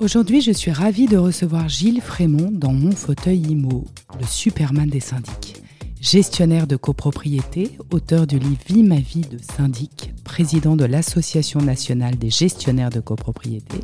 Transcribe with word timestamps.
Aujourd'hui, 0.00 0.40
je 0.40 0.52
suis 0.52 0.70
ravie 0.70 1.06
de 1.06 1.16
recevoir 1.16 1.68
Gilles 1.68 2.00
Frémont 2.00 2.50
dans 2.52 2.72
mon 2.72 2.92
fauteuil 2.92 3.40
IMO, 3.40 3.84
le 4.20 4.24
Superman 4.24 4.88
des 4.88 5.00
syndics. 5.00 5.62
Gestionnaire 6.00 6.68
de 6.68 6.76
copropriété, 6.76 7.76
auteur 7.92 8.26
du 8.26 8.38
livre 8.38 8.62
Vie 8.68 8.84
ma 8.84 9.00
vie 9.00 9.22
de 9.22 9.38
syndic, 9.38 10.14
président 10.22 10.76
de 10.76 10.84
l'Association 10.84 11.60
nationale 11.60 12.16
des 12.16 12.30
gestionnaires 12.30 12.90
de 12.90 13.00
copropriété, 13.00 13.80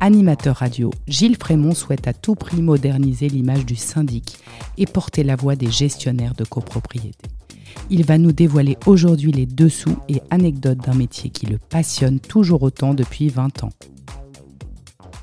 animateur 0.00 0.56
radio, 0.56 0.90
Gilles 1.06 1.36
Frémont 1.36 1.74
souhaite 1.74 2.08
à 2.08 2.12
tout 2.12 2.34
prix 2.34 2.60
moderniser 2.60 3.28
l'image 3.28 3.64
du 3.64 3.76
syndic 3.76 4.38
et 4.76 4.86
porter 4.86 5.22
la 5.22 5.36
voix 5.36 5.54
des 5.54 5.70
gestionnaires 5.70 6.34
de 6.34 6.44
copropriété. 6.44 7.28
Il 7.90 8.04
va 8.04 8.18
nous 8.18 8.32
dévoiler 8.32 8.76
aujourd'hui 8.86 9.32
les 9.32 9.46
dessous 9.46 9.96
et 10.08 10.20
anecdotes 10.30 10.78
d'un 10.78 10.94
métier 10.94 11.30
qui 11.30 11.46
le 11.46 11.58
passionne 11.58 12.20
toujours 12.20 12.62
autant 12.62 12.94
depuis 12.94 13.28
20 13.28 13.64
ans. 13.64 13.70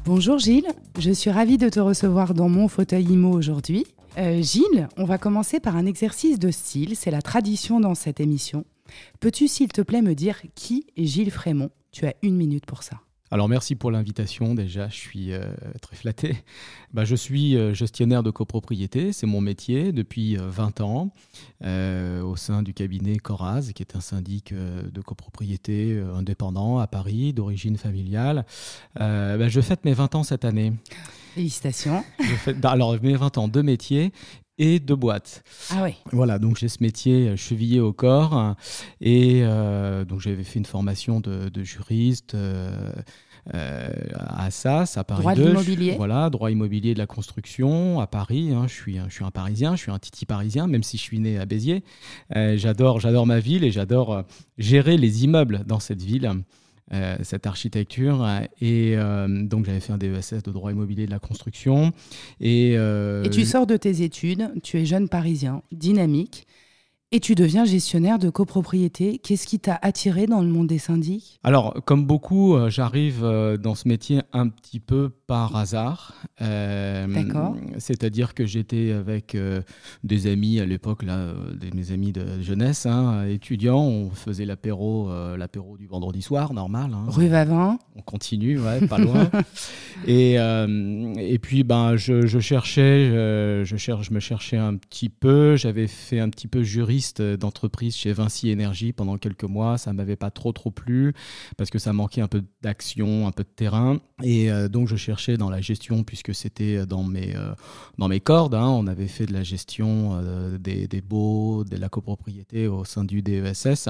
Bonjour 0.05 0.37
Gilles, 0.39 0.67
je 0.97 1.11
suis 1.11 1.29
ravie 1.29 1.57
de 1.57 1.69
te 1.69 1.79
recevoir 1.79 2.33
dans 2.33 2.49
mon 2.49 2.67
fauteuil 2.67 3.05
IMO 3.05 3.31
aujourd'hui. 3.31 3.85
Euh, 4.17 4.41
Gilles, 4.41 4.87
on 4.97 5.05
va 5.05 5.17
commencer 5.17 5.59
par 5.59 5.75
un 5.75 5.85
exercice 5.85 6.39
de 6.39 6.51
style, 6.51 6.95
c'est 6.95 7.11
la 7.11 7.21
tradition 7.21 7.79
dans 7.79 7.95
cette 7.95 8.19
émission. 8.19 8.65
Peux-tu 9.19 9.47
s'il 9.47 9.69
te 9.69 9.81
plaît 9.81 10.01
me 10.01 10.15
dire 10.15 10.41
qui 10.55 10.87
est 10.97 11.05
Gilles 11.05 11.31
Frémont? 11.31 11.69
Tu 11.91 12.05
as 12.05 12.15
une 12.21 12.35
minute 12.35 12.65
pour 12.65 12.83
ça. 12.83 13.01
Alors 13.31 13.47
merci 13.47 13.75
pour 13.75 13.91
l'invitation 13.91 14.55
déjà, 14.55 14.89
je 14.89 14.95
suis 14.95 15.33
euh, 15.33 15.43
très 15.81 15.95
flatté. 15.95 16.35
Bah, 16.91 17.05
je 17.05 17.15
suis 17.15 17.55
euh, 17.55 17.71
gestionnaire 17.71 18.23
de 18.23 18.31
copropriété, 18.31 19.13
c'est 19.13 19.27
mon 19.27 19.41
métier 19.41 19.91
depuis 19.91 20.37
20 20.37 20.81
ans 20.81 21.11
au 21.61 22.35
sein 22.35 22.63
du 22.63 22.73
cabinet 22.73 23.17
Coraz, 23.17 23.73
qui 23.75 23.83
est 23.83 23.95
un 23.95 24.01
syndic 24.01 24.55
de 24.55 25.01
copropriété 25.01 26.03
indépendant 26.15 26.79
à 26.79 26.87
Paris, 26.87 27.31
d'origine 27.31 27.77
familiale. 27.77 28.43
Bah, 28.95 29.47
je 29.47 29.61
fête 29.61 29.85
mes 29.85 29.93
20 29.93 30.15
ans 30.15 30.23
cette 30.23 30.45
année. 30.45 30.73
Félicitations. 31.35 32.03
Bah, 32.57 32.71
alors, 32.71 32.97
mes 33.03 33.15
20 33.15 33.37
ans, 33.37 33.47
deux 33.47 33.61
métiers 33.61 34.11
et 34.59 34.79
deux 34.79 34.95
boîtes. 34.95 35.43
Ah 35.71 35.83
oui. 35.83 35.95
Voilà, 36.11 36.37
donc 36.37 36.57
j'ai 36.57 36.67
ce 36.67 36.77
métier 36.81 37.35
chevillé 37.37 37.79
au 37.79 37.93
corps. 37.93 38.55
Et 39.01 39.41
euh, 39.43 40.05
donc 40.05 40.19
j'avais 40.19 40.43
fait 40.43 40.59
une 40.59 40.65
formation 40.65 41.19
de, 41.19 41.63
juriste. 41.63 42.35
Euh, 42.35 42.91
euh, 43.55 43.89
à 44.15 44.51
SAS, 44.51 44.97
à 44.97 45.03
Paris 45.03 45.21
droit 45.21 45.33
2. 45.33 45.49
immobilier. 45.49 45.95
Voilà, 45.97 46.29
droit 46.29 46.51
immobilier 46.51 46.93
de 46.93 46.99
la 46.99 47.07
construction 47.07 47.99
à 47.99 48.05
Paris. 48.05 48.51
Hein. 48.53 48.65
je, 48.67 48.73
suis, 48.73 48.99
je 49.07 49.13
suis 49.13 49.23
un 49.23 49.31
Parisien, 49.31 49.75
je 49.75 49.81
suis 49.81 49.91
un 49.91 49.97
titi 49.97 50.25
parisien, 50.25 50.67
même 50.67 50.83
si 50.83 50.97
je 50.97 51.01
suis 51.01 51.19
né 51.19 51.39
à 51.39 51.45
Béziers. 51.45 51.83
j'adore, 52.35 52.99
j'adore 52.99 53.25
ma 53.25 53.39
ville 53.39 53.63
et 53.63 53.71
j'adore 53.71 54.23
gérer 54.57 54.97
les 54.97 55.23
immeubles 55.23 55.63
dans 55.65 55.79
cette 55.79 56.01
ville. 56.01 56.29
Euh, 56.91 57.17
cette 57.21 57.45
architecture. 57.45 58.27
Et 58.61 58.95
euh, 58.97 59.27
donc, 59.45 59.65
j'avais 59.65 59.79
fait 59.79 59.93
un 59.93 59.99
DESS 59.99 60.41
de 60.43 60.51
droit 60.51 60.71
immobilier 60.71 61.05
de 61.05 61.11
la 61.11 61.19
construction. 61.19 61.91
Et, 62.39 62.73
euh, 62.77 63.23
et 63.23 63.29
tu 63.29 63.45
sors 63.45 63.67
de 63.67 63.77
tes 63.77 64.01
études, 64.01 64.51
tu 64.63 64.79
es 64.79 64.85
jeune 64.85 65.07
parisien, 65.07 65.61
dynamique. 65.71 66.47
Et 67.11 67.19
tu 67.19 67.35
deviens 67.35 67.63
gestionnaire 67.63 68.17
de 68.17 68.31
copropriété. 68.31 69.19
Qu'est-ce 69.19 69.45
qui 69.45 69.59
t'a 69.59 69.77
attiré 69.81 70.25
dans 70.25 70.41
le 70.41 70.47
monde 70.47 70.65
des 70.65 70.79
syndics? 70.79 71.39
Alors, 71.43 71.75
comme 71.85 72.05
beaucoup, 72.05 72.57
j'arrive 72.69 73.21
dans 73.59 73.75
ce 73.75 73.87
métier 73.87 74.21
un 74.33 74.47
petit 74.47 74.79
peu 74.79 75.11
par 75.29 75.55
hasard. 75.55 76.15
Euh, 76.41 77.05
D'accord. 77.05 77.55
C'est-à-dire 77.77 78.33
que 78.33 78.47
j'étais 78.47 78.91
avec 78.91 79.37
des 80.03 80.25
amis 80.25 80.59
à 80.59 80.65
l'époque, 80.65 81.03
là, 81.03 81.33
mes 81.75 81.91
amis 81.91 82.11
de 82.11 82.41
jeunesse, 82.41 82.87
hein, 82.87 83.27
étudiants. 83.27 83.79
On 83.79 84.09
faisait 84.09 84.45
l'apéro, 84.45 85.09
l'apéro 85.37 85.77
du 85.77 85.85
vendredi 85.85 86.23
soir, 86.23 86.53
normal. 86.53 86.95
Hein. 86.95 87.05
Rue 87.07 87.27
Vavin. 87.27 87.77
On 87.95 88.01
continue, 88.01 88.59
ouais, 88.59 88.87
pas 88.87 88.97
loin. 88.97 89.29
et, 90.07 90.33
et 90.33 91.39
puis, 91.39 91.63
ben, 91.63 91.95
je, 91.95 92.25
je 92.25 92.39
cherchais, 92.39 93.09
je, 93.63 93.75
cherche, 93.77 94.07
je 94.07 94.13
me 94.15 94.19
cherchais 94.19 94.57
un 94.57 94.75
petit 94.77 95.09
peu. 95.09 95.55
J'avais 95.57 95.87
fait 95.87 96.19
un 96.19 96.29
petit 96.29 96.47
peu 96.47 96.63
juriste 96.63 97.21
d'entreprise 97.21 97.95
chez 97.95 98.13
Vinci 98.13 98.49
Énergie 98.49 98.93
pendant 98.93 99.17
quelques 99.17 99.43
mois. 99.43 99.77
Ça 99.77 99.93
m'avait 99.93 100.15
pas 100.15 100.31
trop 100.31 100.51
trop 100.53 100.71
plu 100.71 101.13
parce 101.57 101.69
que 101.69 101.77
ça 101.77 101.93
manquait 101.93 102.21
un 102.21 102.27
peu 102.27 102.43
d'action, 102.61 103.27
un 103.27 103.31
peu 103.31 103.43
de 103.43 103.49
terrain. 103.49 103.99
Et 104.23 104.51
euh, 104.51 104.67
donc 104.67 104.87
je 104.87 104.95
cherchais 104.95 105.18
dans 105.27 105.49
la 105.49 105.61
gestion 105.61 106.03
puisque 106.03 106.33
c'était 106.33 106.85
dans 106.85 107.03
mes 107.03 107.35
euh, 107.35 107.53
dans 107.97 108.07
mes 108.07 108.19
cordes. 108.19 108.55
Hein. 108.55 108.67
On 108.67 108.87
avait 108.87 109.07
fait 109.07 109.25
de 109.25 109.33
la 109.33 109.43
gestion 109.43 110.11
euh, 110.13 110.57
des, 110.57 110.87
des 110.87 111.01
baux, 111.01 111.63
de 111.63 111.77
la 111.77 111.89
copropriété 111.89 112.67
au 112.67 112.85
sein 112.85 113.03
du 113.03 113.21
DESS. 113.21 113.89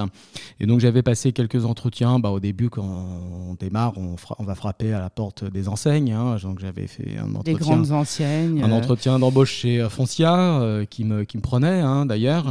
Et 0.58 0.66
donc 0.66 0.80
j'avais 0.80 1.02
passé 1.02 1.32
quelques 1.32 1.64
entretiens. 1.64 2.18
Bah, 2.18 2.30
au 2.30 2.40
début, 2.40 2.70
quand 2.70 2.84
on 2.84 3.54
démarre, 3.54 3.92
on, 3.96 4.16
on 4.38 4.44
va 4.44 4.54
frapper 4.54 4.92
à 4.92 5.00
la 5.00 5.10
porte 5.10 5.44
des 5.44 5.68
enseignes. 5.68 6.12
Hein. 6.12 6.36
Donc 6.42 6.60
j'avais 6.60 6.86
fait 6.86 7.18
un 7.18 7.30
entretien. 7.30 7.52
Des 7.54 7.58
grandes 7.58 7.92
enseignes. 7.92 8.62
Un 8.62 8.72
entretien 8.72 9.18
d'embauche 9.18 9.52
chez 9.52 9.86
Foncia 9.88 10.84
qui 10.90 11.04
me 11.04 11.24
qui 11.24 11.36
me 11.36 11.42
prenait 11.42 11.80
hein, 11.80 12.06
d'ailleurs. 12.06 12.46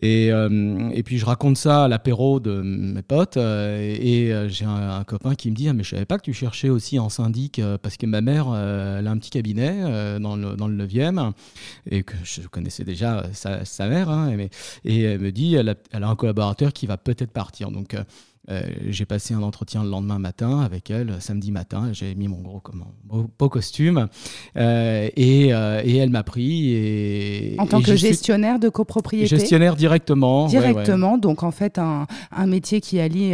Et, 0.00 0.32
euh, 0.32 0.90
et 0.92 1.02
puis 1.02 1.18
je 1.18 1.24
raconte 1.24 1.56
ça 1.56 1.84
à 1.84 1.88
l'apéro 1.88 2.40
de 2.40 2.62
mes 2.62 3.02
potes 3.02 3.36
euh, 3.36 3.96
et, 4.00 4.32
euh, 4.32 4.48
j'ai 4.48 4.64
un, 4.64 5.04
copain 5.04 5.34
qui 5.34 5.50
me 5.50 5.56
dit 5.56 5.68
ah, 5.68 5.72
mais 5.72 5.82
je 5.82 5.90
savais 5.90 6.04
pas 6.04 6.18
que 6.18 6.22
tu 6.22 6.32
cherchais 6.32 6.68
aussi 6.68 6.98
en 6.98 7.08
syndic 7.08 7.60
parce 7.82 7.91
que 7.96 8.06
ma 8.06 8.20
mère 8.20 8.46
elle 8.54 9.06
a 9.06 9.10
un 9.10 9.18
petit 9.18 9.30
cabinet 9.30 10.18
dans 10.20 10.36
le 10.36 10.56
dans 10.56 10.68
le 10.68 10.86
9e 10.86 11.32
et 11.90 12.02
que 12.02 12.14
je 12.24 12.42
connaissais 12.48 12.84
déjà 12.84 13.24
sa, 13.32 13.64
sa 13.64 13.88
mère 13.88 14.10
hein, 14.10 14.36
et, 14.84 15.02
elle 15.02 15.20
me 15.20 15.32
dit 15.32 15.54
elle 15.54 15.70
a, 15.70 15.74
elle 15.92 16.04
a 16.04 16.08
un 16.08 16.16
collaborateur 16.16 16.72
qui 16.72 16.86
va 16.86 16.96
peut-être 16.96 17.32
partir 17.32 17.70
donc 17.70 17.96
euh, 18.50 18.60
j'ai 18.88 19.06
passé 19.06 19.34
un 19.34 19.42
entretien 19.42 19.84
le 19.84 19.90
lendemain 19.90 20.18
matin 20.18 20.60
avec 20.60 20.90
elle, 20.90 21.20
samedi 21.20 21.52
matin. 21.52 21.90
J'ai 21.92 22.14
mis 22.16 22.26
mon 22.26 22.40
gros 22.40 22.58
comment, 22.58 22.92
beau, 23.04 23.48
costume 23.48 24.08
euh, 24.56 25.08
et, 25.14 25.54
euh, 25.54 25.80
et, 25.84 25.96
elle 25.96 26.10
m'a 26.10 26.24
pris. 26.24 26.72
Et, 26.72 27.56
en 27.58 27.66
tant 27.66 27.80
que 27.80 27.94
gestionnaire 27.94 28.58
de 28.58 28.68
copropriété 28.68 29.28
Gestionnaire 29.28 29.76
directement. 29.76 30.46
Directement, 30.46 31.18
donc 31.18 31.44
en 31.44 31.52
fait 31.52 31.78
un, 31.78 32.06
un 32.32 32.46
métier 32.46 32.80
qui 32.80 32.98
allie 32.98 33.32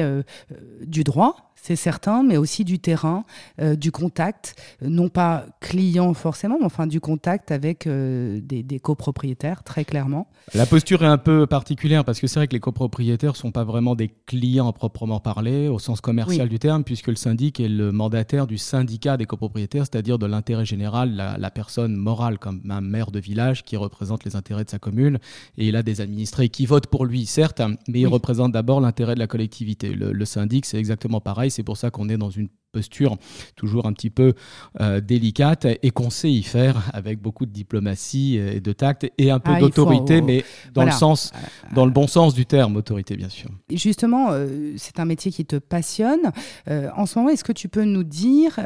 du 0.87 1.05
droit 1.05 1.48
c'est 1.63 1.77
certain, 1.77 2.23
mais 2.23 2.37
aussi 2.37 2.65
du 2.65 2.79
terrain, 2.79 3.25
euh, 3.61 3.77
du 3.77 3.91
contact, 3.93 4.55
non 4.81 5.09
pas 5.09 5.47
client 5.61 6.15
forcément, 6.15 6.57
mais 6.59 6.65
enfin 6.65 6.87
du 6.87 7.01
contact 7.01 7.51
avec 7.51 7.87
euh, 7.87 8.41
des, 8.43 8.81
copropriétaires, 8.81 9.63
très 9.63 9.85
clairement. 9.85 10.29
La 10.55 10.67
posture 10.67 11.03
est 11.03 11.09
un 11.09 11.19
peu 11.19 11.47
particulière 11.47 12.05
parce 12.05 12.21
que 12.21 12.27
c'est 12.27 12.39
vrai 12.39 12.49
que 12.49 12.53
les 12.53 12.61
copropriétaires 12.61 13.33
ne 13.33 13.37
sont 13.37 13.51
pas 13.51 13.65
vraiment 13.65 13.95
des 13.95 14.11
clients 14.27 14.69
à 14.69 14.73
proprement 14.73 15.21
parler, 15.21 15.69
au 15.69 15.79
sens 15.79 16.01
commercial 16.01 16.49
du 16.49 16.59
terme, 16.59 16.85
puisque 16.85 17.09
le 17.09 17.17
syndic 17.17 17.61
est 17.61 17.69
le 17.69 17.93
mandataire 17.93 18.47
du 18.47 18.57
syndicat 18.57 19.17
des 19.17 19.27
copropriétaires, 19.27 19.85
c'est-à-dire 19.85 20.19
de 20.19 20.27
l'intérêt 20.27 20.65
général, 20.65 21.15
la, 21.39 21.51
personne 21.51 21.97
morale 21.97 22.39
comme 22.39 22.63
un 22.71 22.81
maire 22.81 23.11
de 23.11 23.19
village 23.19 23.65
qui 23.65 23.77
représente 23.77 24.25
les 24.25 24.37
intérêts 24.37 24.65
de 24.65 24.71
sa 24.71 24.79
commune, 24.79 25.19
et 25.57 25.67
il 25.67 25.77
a 25.77 25.83
des 25.83 26.01
administrés 26.01 26.49
qui 26.49 26.67
votent 26.67 26.87
pour 26.87 27.05
lui, 27.05 27.27
certes, 27.27 27.61
mais 27.89 28.01
il 28.01 28.07
représente 28.07 28.53
d'abord 28.53 28.81
l'intérêt 28.81 29.15
de 29.15 29.19
la 29.19 29.27
collectivité. 29.27 29.93
le 29.93 30.25
syndic, 30.25 30.67
c'est 30.67 30.79
exactement 30.79 31.21
pareil 31.21 31.48
c'est 31.51 31.63
pour 31.63 31.77
ça 31.77 31.91
qu'on 31.91 32.09
est 32.09 32.19
dans 32.19 32.31
une 32.31 32.49
posture 32.73 33.17
toujours 33.57 33.87
un 33.87 33.93
petit 33.93 34.11
peu 34.11 34.35
euh, 34.81 35.01
délicate 35.01 35.67
et 35.83 35.91
qu'on 35.91 36.11
sait 36.11 36.31
y 36.31 36.43
faire 36.43 36.91
avec 36.93 37.21
beaucoup 37.21 37.47
de 37.47 37.51
diplomatie 37.51 38.37
et 38.37 38.61
de 38.61 38.73
tact 38.73 39.11
et 39.19 39.31
un 39.31 39.39
peu 39.39 39.53
ah, 39.55 39.61
d'autorité, 39.61 40.21
mais 40.21 40.45
dans 40.75 40.85
le 40.85 40.91
sens, 40.91 41.33
dans 41.75 41.87
le 41.87 41.93
bon 41.93 42.07
sens 42.07 42.35
du 42.35 42.47
terme, 42.47 42.77
autorité 42.77 43.17
bien 43.17 43.29
sûr. 43.29 43.51
Justement, 43.71 44.29
euh, 44.31 44.75
c'est 44.77 45.01
un 45.01 45.05
métier 45.05 45.33
qui 45.33 45.45
te 45.45 45.57
passionne. 45.57 46.33
Euh, 46.69 46.89
en 46.97 47.07
ce 47.07 47.19
moment, 47.19 47.31
est-ce 47.31 47.45
que 47.45 47.53
tu 47.53 47.69
peux 47.69 47.85
nous 47.85 48.05
dire 48.05 48.59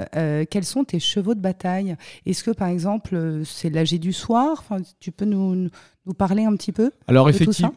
quels 0.50 0.64
sont 0.64 0.84
tes 0.84 1.00
chevaux 1.00 1.34
de 1.34 1.40
bataille? 1.40 1.96
Est-ce 2.26 2.44
que 2.44 2.50
par 2.50 2.68
exemple, 2.68 3.42
c'est 3.44 3.70
l'AG 3.70 3.98
du 3.98 4.12
soir? 4.12 4.56
Enfin, 4.58 4.78
Tu 5.00 5.12
peux 5.12 5.24
nous, 5.24 5.68
nous 6.06 6.14
parler 6.14 6.44
un 6.44 6.56
petit 6.56 6.72
peu 6.72 6.90
Alors 7.06 7.30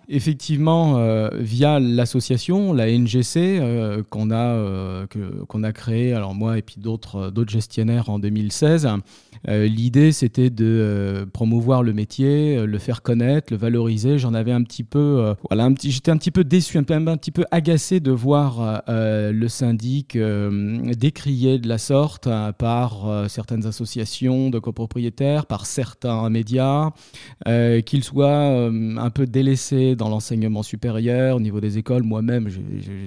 effectivement, 0.09 0.97
euh, 0.97 1.29
via 1.38 1.79
l'association, 1.79 2.73
la 2.73 2.88
NGC, 2.88 3.59
euh, 3.59 4.03
qu'on 4.09 4.31
a, 4.31 4.55
euh, 4.55 5.05
qu'on 5.47 5.63
a 5.63 5.71
créée, 5.71 6.14
alors 6.15 6.33
moi 6.33 6.57
et 6.57 6.62
puis 6.62 6.77
d'autres 6.79 7.29
d'autres 7.29 7.51
gestionnaires 7.51 8.09
en 8.09 8.19
2016, 8.19 8.88
l'idée 9.47 10.12
c'était 10.12 10.50
de 10.50 11.27
promouvoir 11.33 11.83
le 11.83 11.94
métier, 11.94 12.65
le 12.65 12.79
faire 12.79 13.01
connaître, 13.01 13.51
le 13.51 13.57
valoriser. 13.57 14.17
J'en 14.17 14.33
avais 14.33 14.51
un 14.51 14.63
petit 14.63 14.83
peu, 14.83 15.35
j'étais 15.83 16.12
un 16.12 16.17
petit 16.17 16.31
peu 16.31 16.44
déçu, 16.44 16.77
un, 16.77 16.83
petit 16.83 17.31
peu 17.31 17.45
agacé 17.51 18.00
de 18.00 18.12
voir 18.12 18.83
le 18.88 19.47
syndic 19.47 20.17
décrié 20.17 21.59
de 21.59 21.67
la 21.67 21.77
sorte 21.77 22.27
par 22.57 23.29
certaines 23.29 23.65
associations 23.65 24.50
de 24.50 24.59
copropriétaires, 24.59 25.45
par 25.45 25.65
certains 25.65 26.29
médias, 26.29 26.91
qu'ils 27.85 28.03
soient 28.03 28.25
euh, 28.27 28.97
un 28.97 29.09
peu 29.09 29.25
délaissé 29.25 29.95
dans 29.95 30.09
l'enseignement 30.09 30.63
supérieur 30.63 31.38
au 31.38 31.39
niveau 31.39 31.59
des 31.59 31.77
écoles. 31.77 32.03
Moi-même, 32.03 32.50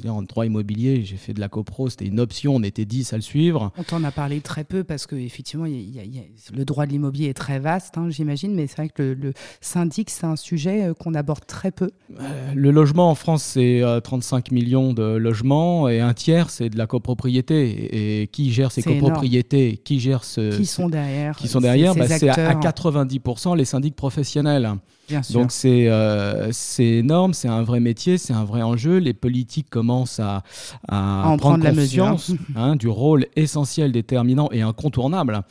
en 0.06 0.22
droit 0.22 0.46
immobilier, 0.46 1.04
j'ai 1.04 1.16
fait 1.16 1.34
de 1.34 1.40
la 1.40 1.48
copro, 1.48 1.88
c'était 1.88 2.06
une 2.06 2.20
option, 2.20 2.56
on 2.56 2.62
était 2.62 2.84
10 2.84 2.97
à 3.12 3.16
le 3.16 3.22
suivre. 3.22 3.72
On 3.78 3.82
t'en 3.82 4.02
a 4.04 4.10
parlé 4.10 4.40
très 4.40 4.64
peu 4.64 4.84
parce 4.84 5.06
que 5.06 5.16
effectivement, 5.16 5.66
le 5.66 6.64
droit 6.64 6.86
de 6.86 6.90
l'immobilier 6.90 7.28
est 7.28 7.34
très 7.34 7.58
vaste, 7.58 7.98
hein, 7.98 8.08
j'imagine, 8.10 8.54
mais 8.54 8.66
c'est 8.66 8.76
vrai 8.76 8.88
que 8.88 9.02
le, 9.02 9.32
syndic, 9.60 10.10
c'est 10.10 10.26
un 10.26 10.36
sujet 10.36 10.90
qu'on 10.98 11.14
aborde 11.14 11.46
très 11.46 11.70
peu. 11.70 11.90
le 12.54 12.70
logement 12.70 13.10
en 13.10 13.14
France, 13.14 13.42
c'est 13.42 13.82
35 14.02 14.50
millions 14.50 14.92
de 14.92 15.16
logements 15.16 15.88
et 15.88 16.00
un 16.00 16.14
tiers, 16.14 16.50
c'est 16.50 16.68
de 16.68 16.78
la 16.78 16.86
copropriété. 16.86 18.22
Et, 18.22 18.26
qui 18.28 18.52
gère 18.52 18.72
ces 18.72 18.82
copropriétés? 18.82 19.80
Qui 19.84 20.00
gère 20.00 20.24
ce 20.24 20.56
Qui 20.56 20.66
sont 20.66 20.88
derrière 20.88 21.36
Qui 21.36 21.48
sont 21.48 21.60
derrière? 21.60 21.94
bah, 21.94 22.08
C'est 22.08 22.28
à 22.28 22.54
90% 22.54 23.56
les 23.56 23.64
syndics 23.64 23.96
professionnels. 23.96 24.72
Donc 25.30 25.52
c'est 25.52 25.88
euh, 25.88 26.48
c'est 26.52 26.84
énorme, 26.84 27.34
c'est 27.34 27.48
un 27.48 27.62
vrai 27.62 27.80
métier, 27.80 28.18
c'est 28.18 28.32
un 28.32 28.44
vrai 28.44 28.62
enjeu. 28.62 28.98
Les 28.98 29.14
politiques 29.14 29.70
commencent 29.70 30.20
à, 30.20 30.42
à, 30.88 31.34
prendre, 31.38 31.68
conscience 31.68 32.32
hein, 32.56 32.76
du 32.76 32.88
rôle 32.88 33.26
essentiel, 33.36 33.92
déterminant 33.92 34.48
et 34.52 34.62
incontournable 34.62 35.42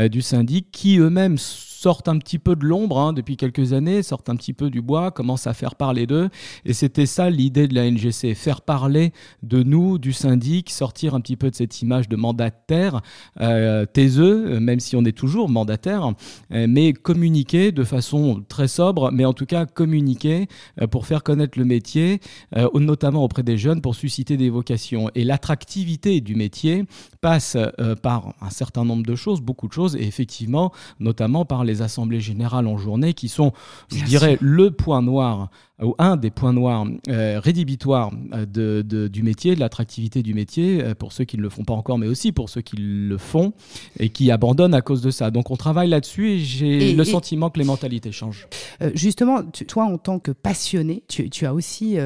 euh, 0.00 0.08
du 0.08 0.22
syndic 0.22 0.70
qui 0.72 0.98
eux-mêmes 0.98 1.38
sortent 1.84 2.08
un 2.08 2.16
petit 2.16 2.38
peu 2.38 2.56
de 2.56 2.64
l'ombre 2.64 2.98
hein, 2.98 3.12
depuis 3.12 3.36
quelques 3.36 3.74
années, 3.74 4.02
sortent 4.02 4.30
un 4.30 4.36
petit 4.36 4.54
peu 4.54 4.70
du 4.70 4.80
bois, 4.80 5.10
commencent 5.10 5.46
à 5.46 5.52
faire 5.52 5.74
parler 5.74 6.06
d'eux. 6.06 6.30
Et 6.64 6.72
c'était 6.72 7.04
ça 7.04 7.28
l'idée 7.28 7.68
de 7.68 7.74
la 7.74 7.90
NGC, 7.90 8.34
faire 8.34 8.62
parler 8.62 9.12
de 9.42 9.62
nous, 9.62 9.98
du 9.98 10.14
syndic, 10.14 10.70
sortir 10.70 11.14
un 11.14 11.20
petit 11.20 11.36
peu 11.36 11.50
de 11.50 11.54
cette 11.54 11.82
image 11.82 12.08
de 12.08 12.16
mandataire, 12.16 13.02
euh, 13.42 13.84
taiseux, 13.84 14.58
même 14.60 14.80
si 14.80 14.96
on 14.96 15.04
est 15.04 15.12
toujours 15.12 15.50
mandataire, 15.50 16.12
euh, 16.52 16.66
mais 16.66 16.94
communiquer 16.94 17.70
de 17.70 17.84
façon 17.84 18.42
très 18.48 18.66
sobre, 18.66 19.10
mais 19.12 19.26
en 19.26 19.34
tout 19.34 19.44
cas 19.44 19.66
communiquer 19.66 20.46
euh, 20.80 20.86
pour 20.86 21.06
faire 21.06 21.22
connaître 21.22 21.58
le 21.58 21.66
métier, 21.66 22.20
euh, 22.56 22.66
notamment 22.74 23.24
auprès 23.24 23.42
des 23.42 23.58
jeunes, 23.58 23.82
pour 23.82 23.94
susciter 23.94 24.38
des 24.38 24.48
vocations. 24.48 25.10
Et 25.14 25.24
l'attractivité 25.24 26.22
du 26.22 26.34
métier 26.34 26.84
passe 27.20 27.58
par 28.02 28.34
un 28.40 28.50
certain 28.50 28.84
nombre 28.84 29.04
de 29.04 29.14
choses, 29.14 29.40
beaucoup 29.40 29.68
de 29.68 29.72
choses, 29.72 29.96
et 29.96 30.06
effectivement, 30.06 30.72
notamment 30.98 31.44
par 31.44 31.64
les 31.64 31.73
assemblées 31.82 32.20
générales 32.20 32.66
en 32.66 32.76
journée 32.76 33.14
qui 33.14 33.28
sont, 33.28 33.52
je 33.94 34.04
dirais, 34.04 34.38
le 34.40 34.70
point 34.70 35.02
noir 35.02 35.50
ou 35.82 35.94
un 35.98 36.16
des 36.16 36.30
points 36.30 36.52
noirs 36.52 36.86
euh, 37.08 37.40
rédhibitoires 37.40 38.12
euh, 38.32 38.46
de, 38.46 39.08
du 39.08 39.22
métier, 39.22 39.54
de 39.54 39.60
l'attractivité 39.60 40.22
du 40.22 40.32
métier, 40.32 40.82
euh, 40.82 40.94
pour 40.94 41.12
ceux 41.12 41.24
qui 41.24 41.36
ne 41.36 41.42
le 41.42 41.48
font 41.48 41.64
pas 41.64 41.74
encore, 41.74 41.98
mais 41.98 42.06
aussi 42.06 42.30
pour 42.30 42.48
ceux 42.48 42.60
qui 42.60 42.76
le 42.76 43.18
font 43.18 43.52
et 43.98 44.08
qui 44.08 44.30
abandonnent 44.30 44.74
à 44.74 44.82
cause 44.82 45.02
de 45.02 45.10
ça. 45.10 45.30
Donc 45.30 45.50
on 45.50 45.56
travaille 45.56 45.88
là-dessus 45.88 46.30
et 46.30 46.38
j'ai 46.38 46.92
le 46.92 47.04
sentiment 47.04 47.50
que 47.50 47.58
les 47.58 47.64
mentalités 47.64 48.12
changent. 48.12 48.46
justement, 48.94 49.42
toi, 49.42 49.84
en 49.84 49.98
tant 49.98 50.18
que 50.18 50.30
passionné, 50.30 51.02
tu, 51.08 51.28
tu 51.30 51.46
as 51.46 51.54
aussi 51.54 51.96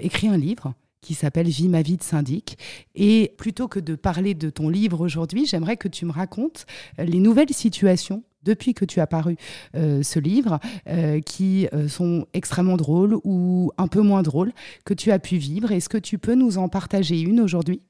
écrit 0.00 0.28
un 0.28 0.36
livre 0.36 0.74
qui 1.00 1.14
s'appelle 1.14 1.48
Vie 1.48 1.68
ma 1.68 1.82
vie 1.82 1.96
de 1.96 2.02
syndic. 2.02 2.56
Et 2.94 3.32
plutôt 3.36 3.68
que 3.68 3.78
de 3.78 3.94
parler 3.94 4.34
de 4.34 4.50
ton 4.50 4.68
livre 4.68 5.00
aujourd'hui, 5.00 5.46
j'aimerais 5.46 5.76
que 5.76 5.88
tu 5.88 6.06
me 6.06 6.12
racontes 6.12 6.66
les 6.98 7.18
nouvelles 7.18 7.52
situations 7.52 8.22
depuis 8.44 8.74
que 8.74 8.84
tu 8.84 9.00
as 9.00 9.06
paru 9.06 9.36
euh, 9.74 10.02
ce 10.02 10.18
livre, 10.18 10.58
euh, 10.88 11.20
qui 11.20 11.68
euh, 11.72 11.88
sont 11.88 12.26
extrêmement 12.32 12.76
drôles 12.76 13.16
ou 13.24 13.72
un 13.78 13.88
peu 13.88 14.00
moins 14.00 14.22
drôles, 14.22 14.52
que 14.84 14.94
tu 14.94 15.10
as 15.10 15.18
pu 15.18 15.36
vivre. 15.36 15.72
Est-ce 15.72 15.88
que 15.88 15.98
tu 15.98 16.18
peux 16.18 16.34
nous 16.34 16.58
en 16.58 16.68
partager 16.68 17.20
une 17.20 17.40
aujourd'hui? 17.40 17.80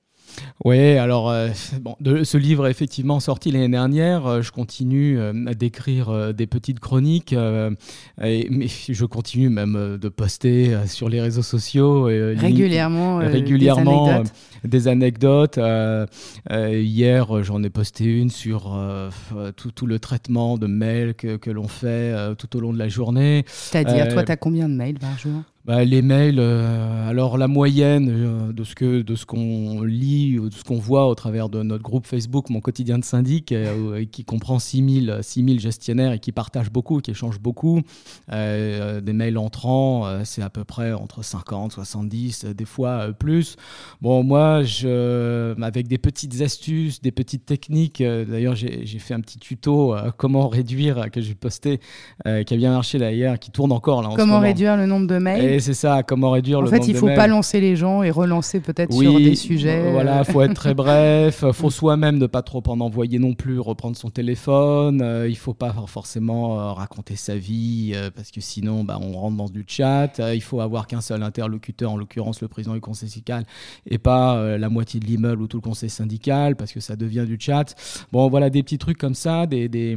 Oui, 0.64 0.96
alors 0.96 1.32
bon, 1.81 1.96
de, 2.00 2.25
ce 2.25 2.38
livre 2.38 2.66
est 2.66 2.70
effectivement 2.70 3.20
sorti 3.20 3.50
l'année 3.50 3.69
dernière. 3.69 4.42
je 4.42 4.50
continue 4.50 5.20
à 5.20 5.54
d'écrire 5.54 6.34
des 6.34 6.46
petites 6.46 6.81
chroniques, 6.81 7.32
et, 7.32 8.48
mais 8.50 8.66
je 8.69 9.04
continue 9.04 9.48
même 9.48 9.98
de 10.00 10.08
poster 10.08 10.76
sur 10.86 11.08
les 11.08 11.20
réseaux 11.20 11.42
sociaux 11.42 12.04
régulièrement, 12.04 13.19
régulièrement 13.19 14.22
des 14.64 14.88
anecdotes. 14.88 15.58
Euh, 15.58 16.06
euh, 16.50 16.81
hier, 16.81 17.42
j'en 17.42 17.62
ai 17.62 17.70
posté 17.70 18.04
une 18.04 18.31
sur 18.31 18.75
euh, 18.75 19.10
tout, 19.56 19.70
tout, 19.70 19.86
le 19.86 19.98
traitement 19.98 20.58
de 20.58 20.66
mails 20.66 21.14
que, 21.14 21.36
que 21.36 21.50
l'on 21.50 21.69
fait 21.69 22.14
tout 22.36 22.56
au 22.56 22.60
long 22.60 22.72
de 22.72 22.78
la 22.78 22.88
journée. 22.88 23.44
C'est-à-dire, 23.46 24.08
toi, 24.08 24.25
tu 24.25 24.32
as 24.32 24.36
combien 24.36 24.69
de 24.69 24.75
mails 24.75 24.98
par 24.98 25.19
jour? 25.19 25.42
Bah, 25.64 25.82
les 25.82 26.02
mails, 26.02 26.40
euh, 26.40 27.08
alors 27.08 27.38
la 27.38 27.49
moyenne 27.49 28.11
euh, 28.11 28.52
de 28.52 28.64
ce 28.64 28.75
que 28.75 29.00
de 29.00 29.14
ce 29.14 29.25
qu'on 29.25 29.82
lit, 29.82 30.38
de 30.38 30.52
ce 30.52 30.62
qu'on 30.62 30.76
voit 30.76 31.08
au 31.08 31.14
travers 31.14 31.49
de 31.49 31.62
notre 31.62 31.82
groupe 31.82 32.06
Facebook, 32.06 32.50
mon 32.50 32.61
quotidien 32.61 32.99
de 32.99 33.05
syndic, 33.05 33.50
euh, 33.50 34.05
qui 34.05 34.26
comprend 34.26 34.58
6000 34.58 35.20
6000 35.22 35.61
gestionnaires 35.61 36.12
et 36.12 36.19
qui 36.19 36.32
partagent 36.32 36.70
beaucoup, 36.70 37.00
qui 37.00 37.12
échangent 37.12 37.40
beaucoup. 37.40 37.81
des 38.28 39.12
mails 39.14 39.38
entrants, 39.38 40.22
c'est 40.25 40.43
à 40.43 40.50
peu 40.50 40.64
près 40.64 40.93
entre 40.93 41.25
50, 41.25 41.72
70, 41.72 42.44
des 42.44 42.64
fois 42.67 43.12
plus. 43.19 43.56
Bon, 44.02 44.22
moi, 44.22 44.62
je, 44.62 45.55
avec 45.62 45.88
des 45.88 45.99
petites 45.99 46.43
astuces, 46.43 47.00
des 47.00 47.12
petites 47.12 47.46
techniques. 47.46 48.02
D'ailleurs, 48.02 48.55
j'ai 48.55 48.99
fait 48.99 49.14
un 49.14 49.20
petit 49.20 49.38
tuto 49.38 49.94
comment 50.19 50.49
réduire 50.49 51.10
que 51.10 51.20
j'ai 51.20 51.34
posté, 51.34 51.81
qui 52.25 52.55
a 52.55 52.56
bien 52.56 52.72
marché 52.72 52.99
d'ailleurs, 52.99 53.38
qui 53.38 53.50
tourne 53.50 53.72
encore 53.72 54.02
là. 54.02 54.10
En 54.10 54.17
comment 54.17 54.40
réduire 54.40 54.76
le 54.76 54.87
nombre 54.87 55.06
de 55.06 55.19
mails 55.19 55.53
c'est 55.60 55.74
ça, 55.74 56.02
comment 56.02 56.30
réduire 56.30 56.60
le 56.60 56.66
nombre 56.66 56.76
En 56.76 56.82
fait, 56.82 56.90
il 56.90 56.96
faut 56.96 57.06
pas 57.06 57.26
lancer 57.26 57.60
les 57.60 57.76
gens 57.76 58.02
et 58.02 58.10
relancer 58.10 58.60
peut-être 58.60 58.92
sur 58.92 59.16
des 59.18 59.34
sujets. 59.34 59.90
Voilà, 59.92 60.24
il 60.26 60.32
faut 60.32 60.42
être 60.42 60.54
très 60.54 60.74
bref, 60.74 61.44
faut 61.52 61.70
soi-même 61.70 62.18
ne 62.18 62.26
pas 62.26 62.42
trop 62.42 62.62
en 62.66 62.80
envoyer 62.80 63.18
non 63.18 63.34
plus, 63.34 63.58
reprendre 63.58 63.96
son 63.96 64.10
téléphone, 64.10 65.02
euh, 65.02 65.28
il 65.28 65.36
faut 65.36 65.54
pas 65.54 65.74
forcément 65.86 66.60
euh, 66.60 66.72
raconter 66.72 67.16
sa 67.16 67.36
vie 67.36 67.92
euh, 67.94 68.10
parce 68.14 68.30
que 68.30 68.40
sinon 68.40 68.84
bah, 68.84 68.98
on 69.00 69.12
rentre 69.12 69.36
dans 69.36 69.48
du 69.48 69.64
chat, 69.66 70.20
il 70.32 70.42
faut 70.42 70.60
avoir 70.60 70.86
qu'un 70.86 71.00
seul 71.00 71.22
interlocuteur, 71.22 71.92
en 71.92 71.96
l'occurrence 71.96 72.40
le 72.40 72.48
président 72.48 72.74
du 72.74 72.80
conseil 72.80 73.08
syndical 73.08 73.44
et 73.86 73.98
pas 73.98 74.58
la 74.58 74.68
moitié 74.68 75.00
de 75.00 75.06
l'immeuble 75.06 75.42
ou 75.42 75.46
tout 75.46 75.58
le 75.58 75.62
conseil 75.62 75.90
syndical 75.90 76.56
parce 76.56 76.72
que 76.72 76.80
ça 76.80 76.96
devient 76.96 77.24
du 77.26 77.36
chat. 77.38 77.74
Bon, 78.12 78.28
voilà 78.28 78.50
des 78.50 78.62
petits 78.62 78.78
trucs 78.78 78.98
comme 78.98 79.14
ça, 79.14 79.46
des, 79.46 79.68
des, 79.68 79.96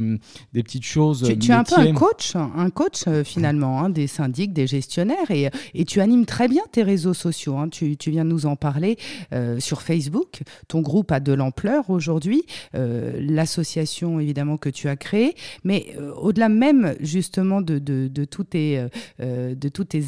des 0.52 0.62
petites 0.62 0.84
choses. 0.84 1.24
Tu, 1.26 1.38
tu 1.38 1.50
es 1.50 1.54
un 1.54 1.64
peu 1.64 1.78
un 1.78 1.92
coach, 1.92 2.34
un 2.36 2.70
coach 2.70 3.04
finalement, 3.24 3.82
hein, 3.82 3.90
des 3.90 4.06
syndics, 4.06 4.52
des 4.52 4.66
gestionnaires 4.66 5.30
et 5.30 5.47
et, 5.74 5.84
tu 5.84 6.00
animes 6.00 6.26
très 6.26 6.48
bien 6.48 6.62
tes 6.70 6.82
réseaux 6.82 7.14
sociaux. 7.14 7.56
Hein. 7.56 7.68
Tu, 7.68 7.96
viens 8.06 8.24
de 8.24 8.30
nous 8.30 8.46
en 8.46 8.56
parler 8.56 8.96
euh, 9.32 9.60
sur 9.60 9.82
Facebook. 9.82 10.42
Ton 10.68 10.80
groupe 10.80 11.12
a 11.12 11.20
de 11.20 11.32
l'ampleur 11.32 11.90
aujourd'hui. 11.90 12.44
Euh, 12.74 13.18
l'association, 13.20 14.20
évidemment, 14.20 14.56
que 14.56 14.68
tu 14.68 14.88
as 14.88 14.96
créée. 14.96 15.34
Mais 15.64 15.94
euh, 15.98 16.12
au-delà 16.14 16.48
même, 16.48 16.94
justement, 17.00 17.60
de, 17.60 17.78
toutes, 18.24 18.50
tes, 18.50 18.88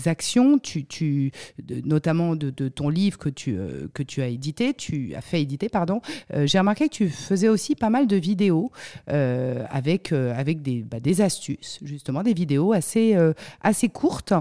actions, 0.07 0.61
notamment 1.85 2.37
de, 2.37 2.69
ton 2.69 2.89
livre 2.89 3.19
que 3.19 3.29
tu, 3.29 4.23
as 4.23 4.29
édité, 4.29 4.75
tu 4.75 5.15
as 5.15 5.21
fait 5.21 5.43
éditer, 5.43 5.69
pardon, 5.69 6.01
j'ai 6.45 6.59
remarqué 6.59 6.89
que 6.89 6.95
tu 6.95 7.09
faisais 7.09 7.49
aussi 7.49 7.75
pas 7.75 7.91
mal 7.91 8.07
de 8.07 8.17
vidéos 8.17 8.71
avec, 9.07 10.13
bah, 10.13 11.01
des 11.01 11.21
astuces, 11.21 11.79
justement, 11.83 12.23
des 12.23 12.35
vidéos 12.35 12.73
assez 12.73 13.89
courtes. 13.93 14.35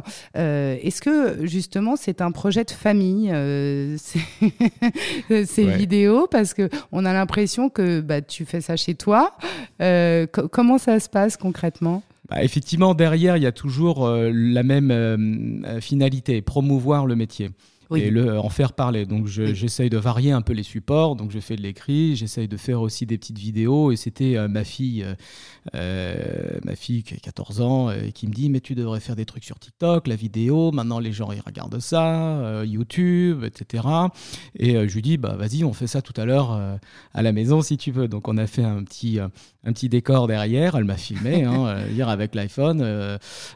Est-ce 0.90 1.04
que 1.04 1.46
justement 1.46 1.96
c'est 1.96 2.20
un 2.20 2.32
projet 2.32 2.64
de 2.64 2.72
famille 2.72 3.30
euh, 3.32 3.96
ces, 5.30 5.66
vidéos? 5.66 6.26
Parce 6.26 6.56
que 6.56 6.68
on 6.92 7.06
a 7.06 7.14
l'impression 7.14 7.70
que 7.70 8.02
bah, 8.02 8.24
tu 8.24 8.44
fais 8.44 8.60
ça 8.60 8.76
chez 8.76 8.96
toi. 8.96 9.38
Euh, 9.84 10.26
comment 10.26 10.80
ça 10.80 11.00
se 11.00 11.08
passe 11.08 11.38
concrètement? 11.38 12.02
Bah, 12.28 12.44
effectivement, 12.44 12.96
derrière, 12.96 13.38
il 13.38 13.44
y 13.44 13.46
a 13.46 13.52
toujours 13.52 14.08
euh, 14.08 14.32
la 14.34 14.64
même 14.64 15.64
finalité, 15.80 16.42
promouvoir 16.42 17.06
le 17.06 17.16
métier 17.16 17.52
et 17.98 18.10
le, 18.12 18.40
en 18.40 18.50
faire 18.50 18.74
parler. 18.74 19.06
Donc 19.06 19.28
j'essaye 19.28 19.90
de 19.90 19.98
varier 19.98 20.32
un 20.32 20.42
peu 20.42 20.54
les 20.54 20.64
supports. 20.64 21.16
Donc 21.16 21.32
je 21.32 21.40
fais 21.40 21.56
de 21.56 21.62
l'écrit, 21.62 22.16
j'essaye 22.16 22.48
de 22.48 22.58
faire 22.58 22.82
aussi 22.82 23.06
des 23.06 23.18
petites 23.18 23.38
vidéos. 23.38 23.92
Et 23.92 23.96
c'était 23.96 24.38
euh, 24.38 24.48
ma 24.48 24.64
fille, 24.64 25.04
euh, 25.04 25.16
euh, 25.76 26.60
ma 26.64 26.76
fille 26.76 27.04
qui 27.04 27.16
a 27.16 27.18
14 27.18 27.62
ans, 27.62 27.90
qui 28.14 28.28
me 28.28 28.34
dit 28.34 28.50
mais 28.50 28.60
tu 28.60 28.76
devrais 28.76 29.00
faire 29.00 29.16
des 29.16 29.26
trucs 29.26 29.44
sur 29.44 29.58
TikTok, 29.58 30.08
la 30.08 30.16
vidéo. 30.16 30.72
Maintenant 30.72 31.00
les 31.00 31.12
gens 31.12 31.32
ils 31.32 31.42
regardent 31.42 31.80
ça, 31.80 32.64
YouTube, 32.64 33.44
etc. 33.44 33.84
Et 34.56 34.88
je 34.88 34.94
lui 34.94 35.02
dis 35.02 35.18
bah 35.18 35.36
vas-y 35.38 35.64
on 35.64 35.74
fait 35.74 35.88
ça 35.88 36.02
tout 36.02 36.20
à 36.20 36.26
l'heure 36.26 36.60
à 37.14 37.22
la 37.22 37.32
maison 37.32 37.62
si 37.62 37.78
tu 37.78 37.92
veux. 37.92 38.08
Donc 38.08 38.28
on 38.28 38.38
a 38.38 38.48
fait 38.48 38.64
un 38.64 38.84
petit 38.84 39.20
un 39.20 39.74
petit 39.74 39.90
décor 39.90 40.28
derrière. 40.28 40.76
Elle 40.76 40.86
m'a 40.86 40.98
filmé 40.98 41.44
hein, 41.44 41.78
hier 41.92 42.10
avec 42.10 42.36
l'iPhone. 42.36 42.80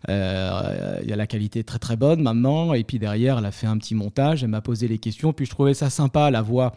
Il 0.07 0.11
y 0.11 1.13
a 1.13 1.15
la 1.15 1.27
qualité 1.27 1.63
très 1.63 1.79
très 1.79 1.97
bonne 1.97 2.21
maintenant. 2.21 2.73
Et 2.73 2.83
puis 2.83 2.97
derrière 2.99 3.37
elle 3.37 3.45
a 3.45 3.51
fait 3.51 3.67
un 3.67 3.77
petit 3.77 3.95
montage 3.95 4.22
elle 4.31 4.47
m'a 4.47 4.61
posé 4.61 4.87
les 4.87 4.97
questions, 4.97 5.33
puis 5.33 5.45
je 5.45 5.51
trouvais 5.51 5.73
ça 5.73 5.89
sympa, 5.89 6.31
la 6.31 6.41
voix, 6.41 6.73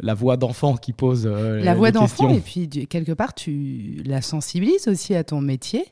la 0.00 0.14
voix 0.14 0.36
d'enfant 0.36 0.76
qui 0.76 0.92
pose 0.92 1.26
euh, 1.26 1.60
la 1.60 1.74
voix 1.74 1.90
d'enfant, 1.90 2.30
et 2.30 2.40
puis 2.40 2.68
quelque 2.68 3.12
part, 3.12 3.34
tu 3.34 4.02
la 4.04 4.22
sensibilises 4.22 4.88
aussi 4.88 5.14
à 5.14 5.24
ton 5.24 5.40
métier. 5.40 5.84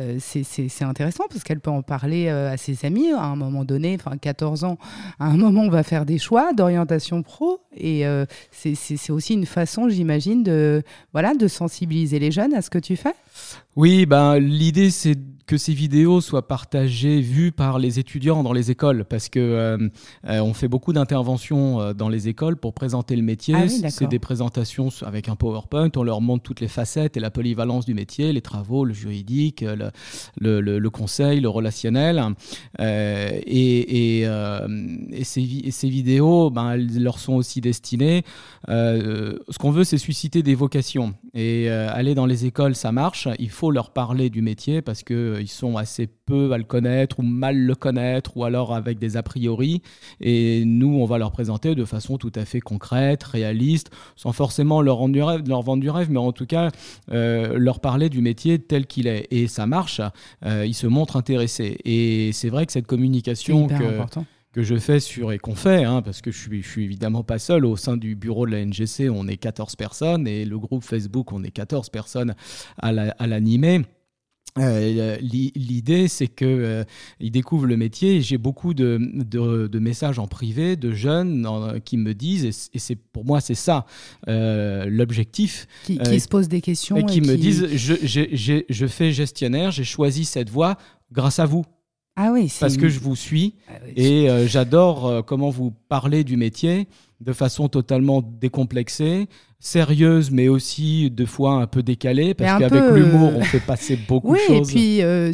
Euh, 0.00 0.18
c'est 0.18 0.82
intéressant 0.82 1.22
parce 1.30 1.44
qu'elle 1.44 1.60
peut 1.60 1.70
en 1.70 1.82
parler 1.82 2.26
euh, 2.26 2.50
à 2.50 2.56
ses 2.56 2.84
amis 2.84 3.12
à 3.12 3.22
un 3.22 3.36
moment 3.36 3.64
donné, 3.64 3.96
enfin 3.96 4.16
14 4.16 4.64
ans, 4.64 4.76
à 5.20 5.26
un 5.26 5.36
moment 5.36 5.62
on 5.62 5.70
va 5.70 5.84
faire 5.84 6.04
des 6.04 6.18
choix 6.18 6.52
d'orientation 6.52 7.22
pro 7.22 7.60
et 7.76 8.04
c'est 8.50 9.10
aussi 9.10 9.34
une 9.34 9.46
façon, 9.46 9.88
j'imagine, 9.88 10.42
de, 10.42 10.82
voilà, 11.12 11.34
de 11.34 11.46
sensibiliser 11.46 12.18
les 12.18 12.32
jeunes 12.32 12.54
à 12.54 12.62
ce 12.62 12.70
que 12.70 12.78
tu 12.80 12.96
fais. 12.96 13.14
Oui, 13.76 14.04
ben, 14.04 14.38
l'idée 14.38 14.90
c'est 14.90 15.16
que 15.46 15.58
ces 15.58 15.74
vidéos 15.74 16.20
soient 16.20 16.48
partagées, 16.48 17.20
vues 17.20 17.52
par 17.52 17.78
les 17.78 17.98
étudiants 17.98 18.42
dans 18.42 18.52
les 18.52 18.70
écoles, 18.70 19.04
parce 19.04 19.28
que 19.28 19.38
euh, 19.38 19.88
euh, 20.26 20.40
on 20.40 20.54
fait 20.54 20.68
beaucoup 20.68 20.92
d'interventions 20.92 21.80
euh, 21.80 21.92
dans 21.92 22.08
les 22.08 22.28
écoles 22.28 22.56
pour 22.56 22.72
présenter 22.72 23.14
le 23.14 23.22
métier. 23.22 23.54
Ah 23.54 23.68
c'est 23.68 24.08
des 24.08 24.18
présentations 24.18 24.88
avec 25.02 25.28
un 25.28 25.36
PowerPoint, 25.36 25.90
on 25.96 26.02
leur 26.02 26.20
montre 26.20 26.42
toutes 26.42 26.60
les 26.60 26.68
facettes 26.68 27.16
et 27.16 27.20
la 27.20 27.30
polyvalence 27.30 27.84
du 27.84 27.94
métier, 27.94 28.32
les 28.32 28.40
travaux, 28.40 28.84
le 28.84 28.94
juridique, 28.94 29.62
le, 29.62 29.90
le, 30.38 30.78
le 30.78 30.90
conseil, 30.90 31.40
le 31.40 31.48
relationnel. 31.48 32.22
et, 32.78 34.20
et, 34.20 34.20
et, 34.22 35.24
ces, 35.24 35.70
ces, 35.70 35.88
vidéos, 35.88 36.50
ben, 36.50 36.72
elles 36.72 37.02
leur 37.02 37.18
sont 37.18 37.34
aussi 37.34 37.60
destinées. 37.60 38.24
ce 38.68 39.58
qu'on 39.58 39.70
veut, 39.70 39.84
c'est 39.84 39.98
susciter 39.98 40.42
des 40.42 40.54
vocations. 40.54 41.14
Et 41.34 41.68
aller 41.68 42.14
dans 42.14 42.26
les 42.26 42.46
écoles, 42.46 42.74
ça 42.74 42.92
marche. 42.92 43.28
Il 43.38 43.50
faut 43.50 43.70
leur 43.70 43.90
parler 43.90 44.30
du 44.30 44.42
métier 44.42 44.82
parce 44.82 45.02
que 45.02 45.33
ils 45.40 45.48
sont 45.48 45.76
assez 45.76 46.06
peu 46.06 46.52
à 46.52 46.58
le 46.58 46.64
connaître 46.64 47.20
ou 47.20 47.22
mal 47.22 47.56
le 47.56 47.74
connaître 47.74 48.36
ou 48.36 48.44
alors 48.44 48.74
avec 48.74 48.98
des 48.98 49.16
a 49.16 49.22
priori. 49.22 49.82
Et 50.20 50.64
nous, 50.64 50.94
on 50.94 51.04
va 51.04 51.18
leur 51.18 51.32
présenter 51.32 51.74
de 51.74 51.84
façon 51.84 52.18
tout 52.18 52.32
à 52.34 52.44
fait 52.44 52.60
concrète, 52.60 53.24
réaliste, 53.24 53.90
sans 54.16 54.32
forcément 54.32 54.82
leur 54.82 54.98
vendre 54.98 55.12
du 55.12 55.22
rêve, 55.22 55.42
leur 55.48 55.62
vendre 55.62 55.82
du 55.82 55.90
rêve 55.90 56.10
mais 56.10 56.18
en 56.18 56.32
tout 56.32 56.46
cas 56.46 56.70
euh, 57.12 57.58
leur 57.58 57.80
parler 57.80 58.08
du 58.08 58.20
métier 58.20 58.58
tel 58.58 58.86
qu'il 58.86 59.06
est. 59.06 59.26
Et 59.30 59.46
ça 59.46 59.66
marche, 59.66 60.00
euh, 60.44 60.64
ils 60.66 60.74
se 60.74 60.86
montrent 60.86 61.16
intéressés. 61.16 61.78
Et 61.84 62.30
c'est 62.32 62.48
vrai 62.48 62.66
que 62.66 62.72
cette 62.72 62.86
communication 62.86 63.68
que, 63.68 64.62
je 64.62 64.76
fais 64.76 65.00
sur 65.00 65.32
et 65.32 65.38
qu'on 65.38 65.56
fait, 65.56 65.82
hein, 65.82 66.00
parce 66.00 66.20
que 66.20 66.30
je 66.30 66.38
suis, 66.38 66.62
je 66.62 66.68
suis 66.68 66.84
évidemment 66.84 67.24
pas 67.24 67.40
seul 67.40 67.66
au 67.66 67.76
sein 67.76 67.96
du 67.96 68.14
bureau 68.14 68.46
de 68.46 68.52
la 68.52 68.64
NGC, 68.64 69.10
on 69.10 69.26
est 69.26 69.36
14 69.36 69.74
personnes 69.74 70.28
et 70.28 70.44
le 70.44 70.58
groupe 70.60 70.84
Facebook, 70.84 71.32
on 71.32 71.42
est 71.42 71.50
14 71.50 71.90
personnes 71.90 72.36
à 72.78 72.92
l'animer. 73.26 73.82
Euh, 74.58 75.16
L'idée, 75.20 76.06
c'est 76.06 76.28
que 76.28 76.44
euh, 76.44 76.84
ils 77.18 77.32
découvrent 77.32 77.66
le 77.66 77.76
métier. 77.76 78.20
J'ai 78.20 78.38
beaucoup 78.38 78.72
de, 78.72 78.98
de, 79.24 79.78
messages 79.80 80.18
en 80.18 80.28
privé 80.28 80.76
de 80.76 80.92
jeunes 80.92 81.80
qui 81.84 81.96
me 81.96 82.14
disent, 82.14 82.68
et, 82.72 82.78
c'est 82.78 82.94
pour 82.94 83.24
moi 83.24 83.40
c'est 83.40 83.56
ça 83.56 83.84
euh, 84.28 84.86
l'objectif, 84.88 85.66
qui, 85.84 85.98
qui 85.98 86.20
se 86.20 86.28
posent 86.28 86.48
des 86.48 86.60
questions 86.60 86.96
et 86.96 87.04
qui 87.04 87.20
me 87.20 87.36
disent, 87.36 87.66
je, 87.74 88.62
je 88.68 88.86
fais 88.86 89.12
gestionnaire, 89.12 89.72
j'ai 89.72 89.84
choisi 89.84 90.24
cette 90.24 90.50
voie 90.50 90.76
grâce 91.10 91.40
à 91.40 91.46
vous. 91.46 91.64
Ah 92.16 92.30
oui, 92.32 92.52
parce 92.60 92.76
que 92.76 92.88
je 92.88 93.00
vous 93.00 93.16
suis 93.16 93.56
ah 93.68 93.72
et 93.96 94.28
j'adore 94.46 95.24
comment 95.26 95.50
vous 95.50 95.72
parlez 95.88 96.22
du 96.22 96.36
métier 96.36 96.86
de 97.24 97.32
façon 97.32 97.68
totalement 97.68 98.22
décomplexée, 98.22 99.28
sérieuse, 99.58 100.30
mais 100.30 100.48
aussi 100.48 101.10
de 101.10 101.24
fois 101.24 101.54
un 101.54 101.66
peu 101.66 101.82
décalée, 101.82 102.34
parce 102.34 102.60
qu'avec 102.60 102.84
l'humour, 102.92 103.30
euh, 103.30 103.38
on 103.38 103.42
fait 103.42 103.60
passer 103.60 103.96
beaucoup 103.96 104.34
de 104.34 104.38
choses. 104.40 104.74
Oui, 104.74 104.98
et 104.98 105.00
puis 105.00 105.02
euh, 105.02 105.32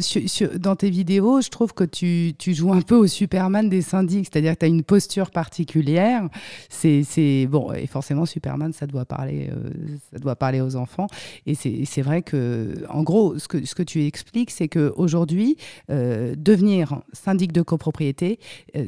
dans 0.57 0.77
tes 0.77 0.89
vidéos, 0.89 1.41
je 1.41 1.49
trouve 1.49 1.73
que 1.73 1.83
tu, 1.83 2.33
tu, 2.37 2.53
joues 2.53 2.71
un 2.71 2.81
peu 2.81 2.95
au 2.95 3.07
Superman 3.07 3.67
des 3.67 3.81
syndics, 3.81 4.29
c'est-à-dire 4.31 4.53
que 4.53 4.59
tu 4.59 4.65
as 4.65 4.69
une 4.69 4.83
posture 4.83 5.31
particulière. 5.31 6.29
C'est 6.69 7.45
bon, 7.49 7.73
et 7.73 7.87
forcément, 7.87 8.25
Superman, 8.25 8.71
ça 8.71 8.87
doit 8.87 9.03
parler, 9.03 9.49
euh, 9.51 9.69
ça 10.13 10.19
doit 10.19 10.37
parler 10.37 10.61
aux 10.61 10.77
enfants. 10.77 11.07
Et 11.45 11.55
c'est 11.55 12.01
vrai 12.01 12.21
que, 12.21 12.85
en 12.89 13.03
gros, 13.03 13.37
ce 13.37 13.49
que, 13.49 13.65
ce 13.65 13.75
que 13.75 13.83
tu 13.83 14.05
expliques, 14.05 14.51
c'est 14.51 14.69
qu'aujourd'hui, 14.69 15.57
devenir 15.89 17.01
syndic 17.11 17.51
de 17.51 17.61
copropriété, 17.61 18.39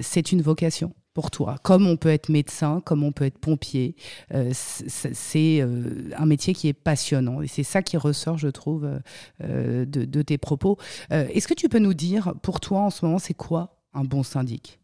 c'est 0.01 0.31
une 0.31 0.41
vocation 0.41 0.93
pour 1.13 1.31
toi. 1.31 1.57
Comme 1.63 1.87
on 1.87 1.97
peut 1.97 2.09
être 2.09 2.29
médecin, 2.29 2.81
comme 2.85 3.03
on 3.03 3.11
peut 3.11 3.25
être 3.25 3.37
pompier, 3.37 3.95
euh, 4.33 4.51
c'est 4.53 5.61
euh, 5.61 6.09
un 6.17 6.25
métier 6.25 6.53
qui 6.53 6.67
est 6.67 6.73
passionnant. 6.73 7.41
Et 7.41 7.47
c'est 7.47 7.63
ça 7.63 7.81
qui 7.81 7.97
ressort, 7.97 8.37
je 8.37 8.49
trouve, 8.49 8.89
euh, 9.43 9.85
de, 9.85 10.05
de, 10.05 10.21
tes 10.21 10.37
propos. 10.37 10.77
Est-ce 11.09 11.47
que 11.47 11.53
tu 11.53 11.69
peux 11.69 11.79
nous 11.79 11.93
dire, 11.93 12.33
pour 12.41 12.59
toi 12.59 12.81
en 12.81 12.89
ce 12.89 13.05
moment, 13.05 13.19
c'est 13.19 13.33
quoi 13.33 13.77
un 13.93 14.03
bon 14.03 14.23
syndic? 14.23 14.79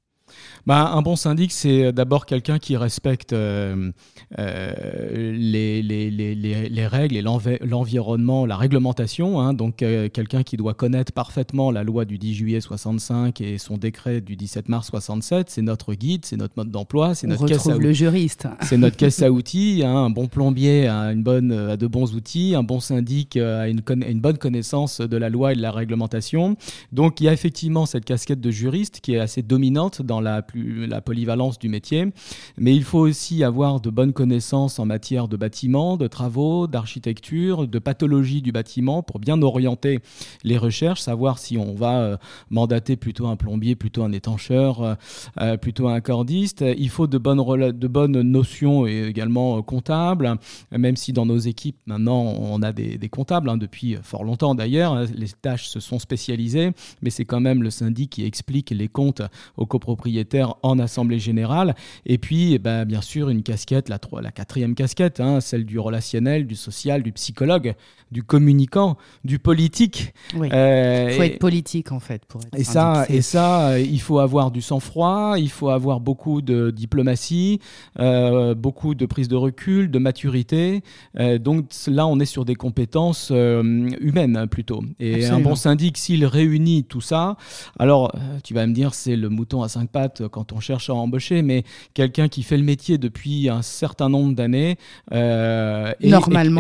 Bah, 0.66 0.92
un 0.94 1.02
bon 1.02 1.16
syndic, 1.16 1.52
c'est 1.52 1.92
d'abord 1.92 2.26
quelqu'un 2.26 2.60
qui 2.60 2.78
respecte 2.78 3.34
euh, 3.34 3.92
euh, 4.38 5.32
les, 5.34 5.82
les, 5.82 6.12
les, 6.12 6.36
les, 6.36 6.88
règles 6.88 7.18
et 7.18 7.22
l'environnement, 7.22 8.46
la 8.46 8.58
réglementation. 8.58 9.40
Hein. 9.40 9.54
donc, 9.54 9.82
euh, 9.82 10.10
quelqu'un 10.10 10.44
qui 10.44 10.58
doit 10.58 10.74
connaître 10.74 11.12
parfaitement 11.12 11.72
la 11.72 11.84
loi 11.84 12.06
du 12.06 12.18
10 12.18 12.34
juillet 12.34 12.62
65 12.62 13.42
et 13.42 13.58
son 13.58 13.78
décret 13.78 14.22
du 14.22 14.36
17 14.36 14.70
mars 14.70 14.88
67. 14.90 15.50
C'est 15.50 15.62
notre 15.62 15.94
guide, 15.94 16.26
c'est 16.26 16.38
notre 16.38 16.54
mode 16.58 16.72
d'emploi, 16.72 17.16
c'est 17.16 17.28
notre 17.28 17.48
caisse 17.48 17.68
à 17.68 17.78
le 17.78 17.94
juriste. 17.94 18.48
C'est 18.62 18.78
notre 18.78 18.98
caisse 18.98 19.22
à 19.22 19.32
outils. 19.32 19.82
Hein. 19.84 19.96
un 19.96 20.10
bon 20.10 20.28
plombier 20.28 20.88
a, 20.88 21.12
une 21.12 21.24
bonne, 21.24 21.52
a 21.52 21.78
de 21.78 21.88
bons 21.88 22.14
outils. 22.16 22.56
Un 22.56 22.64
bon 22.64 22.80
syndic 22.80 23.38
a 23.38 23.68
une, 23.68 23.82
une 24.08 24.22
bonne 24.22 24.38
connaissance 24.38 25.02
de 25.02 25.18
la 25.18 25.30
loi 25.30 25.54
et 25.54 25.56
de 25.56 25.62
la 25.62 25.72
réglementation. 25.72 26.58
Donc, 26.92 27.22
il 27.22 27.26
y 27.26 27.30
a 27.30 27.34
effectivement 27.34 27.86
cette 27.86 28.06
casquette 28.06 28.42
de 28.42 28.52
juriste 28.52 29.00
qui 29.02 29.16
est 29.16 29.20
assez 29.20 29.42
dominante 29.42 30.02
dans 30.02 30.19
la, 30.22 30.42
plus, 30.42 30.88
la 30.88 31.02
polyvalence 31.02 31.60
du 31.60 31.70
métier, 31.70 32.08
mais 32.58 32.76
il 32.76 32.84
faut 32.84 33.00
aussi 33.00 33.44
avoir 33.44 33.82
de 33.82 33.90
bonnes 33.90 34.14
connaissances 34.14 34.80
en 34.80 34.86
matière 34.86 35.28
de 35.28 35.38
bâtiment, 35.38 35.98
de 35.98 36.08
travaux, 36.08 36.68
d'architecture, 36.68 37.68
de 37.68 37.80
pathologie 37.80 38.42
du 38.42 38.52
bâtiment 38.52 39.04
pour 39.04 39.20
bien 39.20 39.42
orienter 39.42 40.00
les 40.44 40.58
recherches, 40.58 41.02
savoir 41.02 41.40
si 41.40 41.58
on 41.58 41.74
va 41.74 42.00
euh, 42.00 42.18
mandater 42.50 42.96
plutôt 42.96 43.28
un 43.28 43.36
plombier, 43.36 43.76
plutôt 43.76 44.04
un 44.04 44.12
étancheur, 44.12 44.82
euh, 44.82 44.96
euh, 45.40 45.58
plutôt 45.58 45.88
un 45.88 46.02
cordiste. 46.02 46.64
Il 46.78 46.90
faut 46.90 47.08
de 47.08 47.18
bonnes, 47.18 47.72
de 47.72 47.88
bonnes 47.88 48.22
notions 48.22 48.88
et 48.88 49.08
également 49.08 49.62
comptables, 49.62 50.38
même 50.72 50.96
si 50.96 51.14
dans 51.14 51.26
nos 51.26 51.38
équipes 51.38 51.78
maintenant 51.86 52.22
on 52.22 52.62
a 52.62 52.72
des, 52.72 53.10
comptables, 53.10 53.50
hein, 53.50 53.58
depuis 53.58 53.98
fort 54.04 54.24
longtemps 54.24 54.56
d'ailleurs, 54.56 55.06
les 55.16 55.30
tâches 55.42 55.68
se 55.68 55.80
sont 55.80 56.00
spécialisées, 56.00 56.72
mais 57.02 57.10
c'est 57.10 57.26
quand 57.26 57.40
même 57.40 57.64
le 57.64 57.70
syndic 57.70 58.12
qui 58.12 58.26
explique 58.26 58.70
les 58.72 58.88
comptes 58.88 59.22
aux 59.58 59.66
copropriétaires 59.66 60.09
en 60.64 60.80
assemblée 60.80 61.20
générale. 61.20 61.76
Et 62.06 62.18
puis, 62.18 62.54
eh 62.54 62.60
ben, 62.60 62.86
bien 62.86 63.02
sûr, 63.02 63.30
une 63.30 63.44
casquette, 63.44 63.90
la, 63.90 64.00
la 64.22 64.32
quatrième 64.32 64.76
casquette, 64.76 65.20
hein, 65.20 65.42
celle 65.42 65.66
du 65.66 65.80
relationnel, 65.80 66.48
du 66.48 66.56
social, 66.56 67.04
du 67.04 67.12
psychologue, 67.12 67.76
du 68.12 68.24
communicant, 68.24 68.98
du 69.24 69.40
politique. 69.40 70.14
Il 70.34 70.52
euh, 70.54 71.16
faut 71.16 71.24
être 71.24 71.40
politique, 71.40 71.92
en 71.92 72.00
fait. 72.00 72.26
Pour 72.26 72.42
et, 72.56 72.64
ça, 72.64 73.06
et 73.10 73.22
ça, 73.22 73.70
euh, 73.70 73.80
il 73.80 74.02
faut 74.02 74.20
avoir 74.20 74.52
du 74.52 74.62
sang-froid, 74.62 75.36
il 75.38 75.50
faut 75.50 75.70
avoir 75.70 76.00
beaucoup 76.00 76.42
de 76.42 76.72
diplomatie, 76.72 77.60
euh, 78.00 78.56
beaucoup 78.56 78.96
de 78.96 79.06
prise 79.06 79.28
de 79.28 79.36
recul, 79.36 79.92
de 79.92 80.00
maturité. 80.00 80.82
donc 81.40 81.66
là, 81.88 82.08
on 82.08 82.20
est 82.20 82.26
sur 82.26 82.46
des 82.46 82.56
compétences 82.56 83.30
humaines, 83.32 84.48
plutôt. 84.50 84.84
Et 85.00 85.28
un 85.28 85.40
bon 85.40 85.56
syndic, 85.56 85.98
s'il 85.98 86.26
réunit 86.26 86.84
tout 86.84 87.02
ça, 87.02 87.38
alors, 87.78 88.12
tu 88.44 88.54
vas 88.54 88.66
me 88.66 88.74
dire, 88.74 88.94
c'est 88.94 89.16
le 89.16 89.30
mouton 89.30 89.62
à 89.62 89.70
cinq 89.70 89.90
pattes 89.90 89.99
quand 90.32 90.54
on 90.54 90.60
cherche 90.60 90.90
à 90.90 90.94
embaucher, 90.94 91.42
mais 91.42 91.64
quelqu'un 91.94 92.28
qui 92.28 92.44
fait 92.44 92.58
le 92.58 92.64
métier 92.64 92.98
depuis 92.98 93.50
un 93.50 93.62
certain 93.62 94.10
nombre 94.10 94.34
d'années 94.36 94.78
euh, 95.12 95.92
et, 96.00 96.12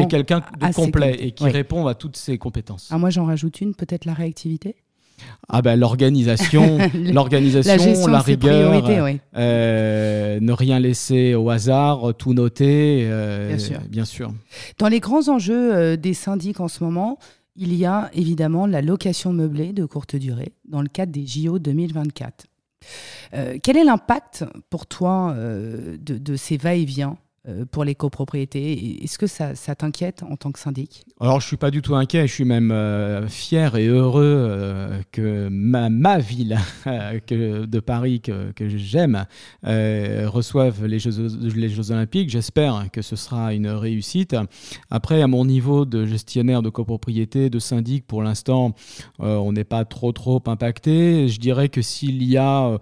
quelqu'un 0.10 0.39
de 0.39 0.74
complet 0.74 1.17
et 1.19 1.31
qui 1.31 1.50
répond 1.50 1.88
à 1.88 1.93
toutes 1.93 2.17
ses 2.17 2.38
compétences. 2.38 2.89
Ah, 2.91 2.98
moi, 2.98 3.10
j'en 3.10 3.25
rajoute 3.25 3.62
une, 3.62 3.75
peut-être 3.75 4.05
la 4.05 4.13
réactivité 4.13 4.75
ah 5.48 5.62
ben 5.62 5.79
l'organisation, 5.79 6.77
l'organisation, 6.93 8.08
la, 8.08 8.19
rigueur, 8.19 8.84
euh, 9.36 10.39
ne 10.39 10.51
rien 10.51 10.79
laisser 10.79 11.36
au 11.36 11.50
hasard, 11.50 12.13
tout 12.17 12.34
noter, 12.34 13.08
euh, 13.10 13.50
bien, 13.50 13.58
sûr. 13.58 13.79
bien, 13.89 14.05
sûr. 14.05 14.34
Dans 14.77 14.88
les 14.88 15.00
grands 15.00 15.27
enjeux 15.27 15.75
euh, 15.75 15.98
des 15.98 16.13
syndics 16.13 16.60
en 16.60 16.67
ce 16.67 16.84
moment, 16.84 17.17
il 17.55 17.74
y 17.74 17.86
a 17.86 18.10
évidemment 18.13 18.67
la 18.67 18.81
location 18.81 19.34
meublée 19.34 19.74
de 19.74 19.86
courte 19.86 20.15
durée 20.15 20.53
dans 20.67 20.81
le 20.81 20.88
cadre 20.88 21.12
des 21.12 21.25
JO 21.25 21.60
2024. 21.60 22.46
Euh, 23.33 23.57
quel 23.62 23.77
est 23.77 23.83
l'impact 23.83 24.45
pour 24.69 24.88
toi 24.88 25.33
euh, 25.36 25.98
de, 26.00 26.36
ces 26.36 26.57
va-et-vient? 26.57 27.17
Pour 27.72 27.84
les 27.84 27.96
copropriétés. 27.96 29.03
Est-ce 29.03 29.17
que 29.17 29.27
ça, 29.27 29.53
t'inquiète 29.75 30.24
en 30.24 30.36
tant 30.36 30.51
que 30.51 30.60
syndic? 30.60 31.03
Alors, 31.19 31.39
je 31.39 31.48
suis 31.48 31.58
pas 31.58 31.72
du 31.72 31.81
tout 31.81 31.96
inquiet. 31.96 32.27
Je 32.27 32.34
suis 32.34 32.46
même 32.46 32.74
fier 33.27 33.75
et 33.75 33.88
heureux 33.88 34.89
que 35.12 35.48
ma, 35.50 36.19
ville 36.19 36.58
que, 37.27 37.65
de 37.65 37.79
Paris, 37.79 38.22
que, 38.22 38.53
j'aime, 38.60 39.25
reçoive 39.63 40.86
les 40.86 41.00
Jeux, 41.00 41.27
les 41.55 41.69
Jeux 41.69 41.91
Olympiques. 41.91 42.29
J'espère 42.29 42.89
que 42.91 43.01
ce 43.01 43.15
sera 43.15 43.53
une 43.53 43.67
réussite. 43.67 44.36
Après, 44.89 45.22
à 45.22 45.27
mon 45.27 45.46
niveau 45.46 45.86
de 45.86 46.05
gestionnaire 46.05 46.62
de 46.62 46.69
copropriété, 46.69 47.50
de 47.50 47.60
syndic, 47.60 48.05
pour 48.05 48.22
l'instant, 48.24 48.74
on 49.19 49.51
n'est 49.51 49.63
pas 49.63 49.86
trop, 49.86 50.12
trop 50.12 50.41
impacté. 50.46 51.27
Je 51.27 51.39
dirais 51.39 51.69
que 51.69 51.81
s'il 51.81 52.24
y 52.24 52.38
a 52.38 52.77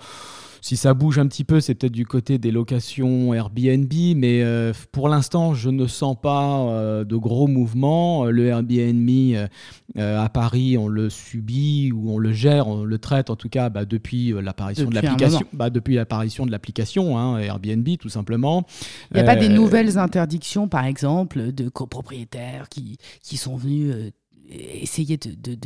si 0.61 0.77
ça 0.77 0.93
bouge 0.93 1.19
un 1.19 1.27
petit 1.27 1.43
peu, 1.43 1.59
c'est 1.59 1.75
peut-être 1.75 1.93
du 1.93 2.05
côté 2.05 2.37
des 2.37 2.51
locations 2.51 3.33
Airbnb, 3.33 3.91
mais 4.15 4.41
euh, 4.43 4.73
pour 4.91 5.09
l'instant, 5.09 5.53
je 5.53 5.69
ne 5.69 5.87
sens 5.87 6.15
pas 6.19 6.59
euh, 6.59 7.03
de 7.03 7.15
gros 7.15 7.47
mouvements. 7.47 8.25
Le 8.25 8.47
Airbnb 8.47 9.09
euh, 9.09 9.47
à 9.95 10.29
Paris, 10.29 10.77
on 10.77 10.87
le 10.87 11.09
subit 11.09 11.91
ou 11.91 12.11
on 12.11 12.17
le 12.17 12.33
gère, 12.33 12.67
on 12.67 12.83
le 12.83 12.97
traite 12.97 13.29
en 13.29 13.35
tout 13.35 13.49
cas 13.49 13.69
bah, 13.69 13.85
depuis 13.85 14.33
l'apparition 14.41 14.89
de 14.89 14.95
l'application. 14.95 15.41
Bah, 15.53 15.69
depuis 15.69 15.95
l'apparition 15.95 16.45
de 16.45 16.51
l'application 16.51 17.17
hein, 17.17 17.37
Airbnb, 17.39 17.87
tout 17.99 18.09
simplement. 18.09 18.65
Il 19.11 19.15
n'y 19.15 19.21
a 19.21 19.25
pas 19.25 19.35
des 19.35 19.49
nouvelles 19.49 19.97
interdictions, 19.97 20.67
par 20.67 20.85
exemple, 20.85 21.51
de 21.51 21.69
copropriétaires 21.69 22.69
qui, 22.69 22.97
qui 23.21 23.37
sont 23.37 23.55
venus 23.55 23.93
essayer 24.49 25.17
de, 25.17 25.31
de, 25.31 25.57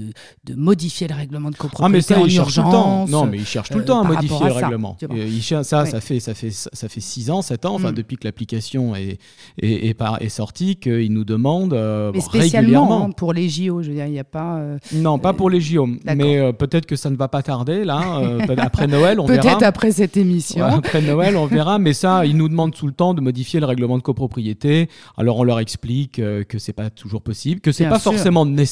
de, 0.44 0.56
modifier 0.56 1.08
le 1.08 1.16
règlement 1.16 1.50
de 1.50 1.56
copropriété 1.56 1.86
ah, 1.86 1.90
mais 1.90 2.02
ça, 2.02 2.42
en 2.42 2.44
urgence. 2.44 3.10
Non, 3.10 3.26
mais 3.26 3.38
il 3.38 3.46
cherche 3.46 3.70
tout 3.70 3.78
le 3.78 3.86
temps 3.86 4.02
à 4.02 4.08
modifier 4.08 4.46
le 4.46 4.54
règlement. 4.54 4.98
Il 5.12 5.42
ça, 5.44 5.64
ça, 5.64 5.86
fait, 6.02 6.20
ça, 6.20 6.34
fait, 6.34 6.52
ça 6.52 6.90
fait 6.90 7.00
6 7.00 7.30
ans, 7.32 7.42
7 7.42 7.66
ans, 7.66 7.76
enfin, 7.76 7.92
mm. 7.92 7.96
depuis 7.96 8.18
que 8.18 8.28
l'application 8.28 8.96
est, 8.96 9.20
est, 9.62 9.90
est, 9.90 9.98
est, 10.20 10.30
sortie, 10.30 10.78
qu'il 10.78 11.14
nous 11.14 11.26
demande 11.26 11.74
mais 12.14 12.22
spécialement 12.22 13.06
hein, 13.06 13.12
pour 13.12 13.34
les 13.34 13.50
JO, 13.50 13.82
je 13.82 13.90
veux 13.90 13.96
dire, 13.96 14.06
il 14.06 14.14
n'y 14.14 14.20
a 14.20 14.24
pas. 14.24 14.62
non, 14.94 15.20
pas 15.20 15.34
pour 15.34 15.50
les 15.50 15.62
JO. 15.62 15.88
Mais 16.06 16.54
peut-être 16.54 16.86
que 16.86 16.96
ça 16.96 17.10
ne 17.10 17.16
va 17.16 17.28
pas 17.28 17.44
tarder, 17.44 17.86
là. 17.86 18.22
après 18.58 18.88
Noël, 18.88 19.20
on 19.20 19.26
verra. 19.26 19.42
Peut-être 19.42 19.64
après 19.64 19.92
cette 19.92 20.18
émission. 20.18 20.66
après 20.66 21.02
Noël, 21.02 21.36
on 21.38 21.46
verra. 21.46 21.80
Mais 21.80 21.94
ça, 21.94 22.26
ils 22.26 22.36
nous 22.36 22.50
demandent 22.50 22.74
tout 22.74 22.88
le 22.88 22.94
temps 22.94 23.14
de 23.14 23.22
modifier 23.22 23.60
le 23.60 23.66
règlement 23.66 23.98
de 23.98 24.04
copropriété. 24.04 24.90
Alors, 25.18 25.38
on 25.38 25.44
leur 25.44 25.60
explique 25.60 26.14
que 26.14 26.60
c'est 26.60 26.74
pas 26.74 26.90
toujours 26.90 27.22
possible, 27.22 27.62
que 27.62 27.72
c'est 27.72 27.88
pas 27.88 28.00
forcément 28.00 28.46
nécessaire 28.46 28.71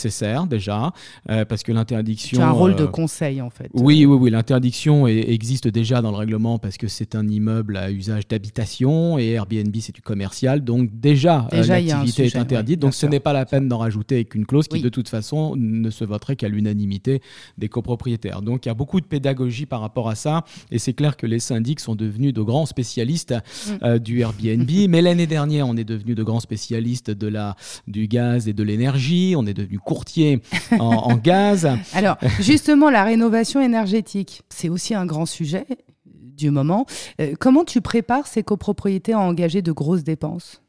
déjà, 0.50 0.92
euh, 1.30 1.46
parce 1.46 1.64
que 1.64 1.72
l'interdiction. 1.72 2.38
Tu 2.38 2.44
as 2.44 2.48
un 2.48 2.52
rôle 2.52 2.76
de 2.76 2.84
euh, 2.84 2.88
conseil 2.88 3.42
en 3.42 3.50
fait. 3.50 3.70
Oui, 3.74 4.06
oui, 4.06 4.18
oui. 4.20 4.30
L'interdiction 4.30 5.08
existe 5.08 5.68
déjà 5.68 6.02
dans 6.02 6.12
le 6.12 6.18
règlement 6.18 6.60
parce 6.60 6.78
que 6.78 6.88
c'est 6.88 7.16
un 7.16 7.28
immeuble 7.28 7.78
à 7.78 7.92
usage 7.92 8.28
d'habitation 8.28 9.18
et 9.18 9.32
Airbnb 9.32 9.76
c'est 9.80 9.96
du 9.96 10.02
commercial, 10.02 10.64
donc 10.64 10.90
déjà, 10.94 11.48
euh, 11.54 11.64
l'activité 11.64 12.26
est 12.26 12.36
interdite. 12.36 12.80
donc 12.80 12.94
ce 12.94 13.06
n'est 13.06 13.20
pas 13.20 13.34
la 13.34 13.46
peine 13.46 13.68
d'en 13.68 13.78
rajouter 13.78 14.16
avec 14.16 14.36
une 14.36 14.46
clause 14.46 14.68
qui 14.68 14.82
de 14.82 14.90
toute 14.90 15.10
façon 15.10 15.56
ne 15.56 15.90
se 15.90 16.04
voterait 16.04 16.36
qu'à 16.36 16.48
l'unanimité 16.48 17.22
des 17.58 17.70
copropriétaires. 17.70 18.42
Donc 18.42 18.66
il 18.66 18.70
y 18.70 18.72
a 18.72 18.76
beaucoup 18.76 19.02
de 19.02 19.06
pédagogie 19.06 19.66
par 19.66 19.82
rapport 19.82 20.10
à 20.10 20.16
ça 20.16 20.44
et 20.72 20.80
c'est 20.80 20.94
clair 20.94 21.18
que 21.18 21.26
les 21.26 21.40
syndics 21.40 21.80
sont 21.80 21.96
devenus 21.96 22.34
de 22.34 22.42
grands 22.42 22.66
spécialistes 22.66 23.36
mm. 23.84 24.00
du 24.00 24.22
Airbnb. 24.22 24.70
Mais 24.90 25.02
l'année 25.02 25.28
dernière, 25.28 25.68
on 25.68 25.78
est 25.78 25.84
devenu 25.84 26.16
de 26.16 26.24
grands 26.24 26.40
spécialistes 26.40 27.12
de 27.12 27.28
la, 27.28 27.56
du 27.88 28.08
gaz 28.08 28.48
et 28.48 28.54
de 28.54 28.64
l'énergie. 28.64 29.34
On 29.38 29.46
est 29.46 29.54
devenu 29.54 29.80
courtier 29.90 30.44
en, 30.78 31.16
gaz. 31.24 31.68
Alors, 31.96 32.18
justement, 32.40 32.92
la 32.92 33.04
rénovation 33.04 33.60
énergétique, 33.60 34.44
c'est 34.50 34.70
aussi 34.70 34.94
un 34.94 35.08
grand 35.08 35.26
sujet 35.26 35.66
du 36.06 36.52
moment. 36.52 36.86
Euh, 37.20 37.34
comment 37.40 37.66
tu 37.66 37.82
prépares 37.82 38.28
ces 38.28 38.44
copropriétés 38.44 39.14
à 39.14 39.20
engager 39.20 39.64
de 39.64 39.72
grosses 39.72 40.04
dépenses? 40.04 40.62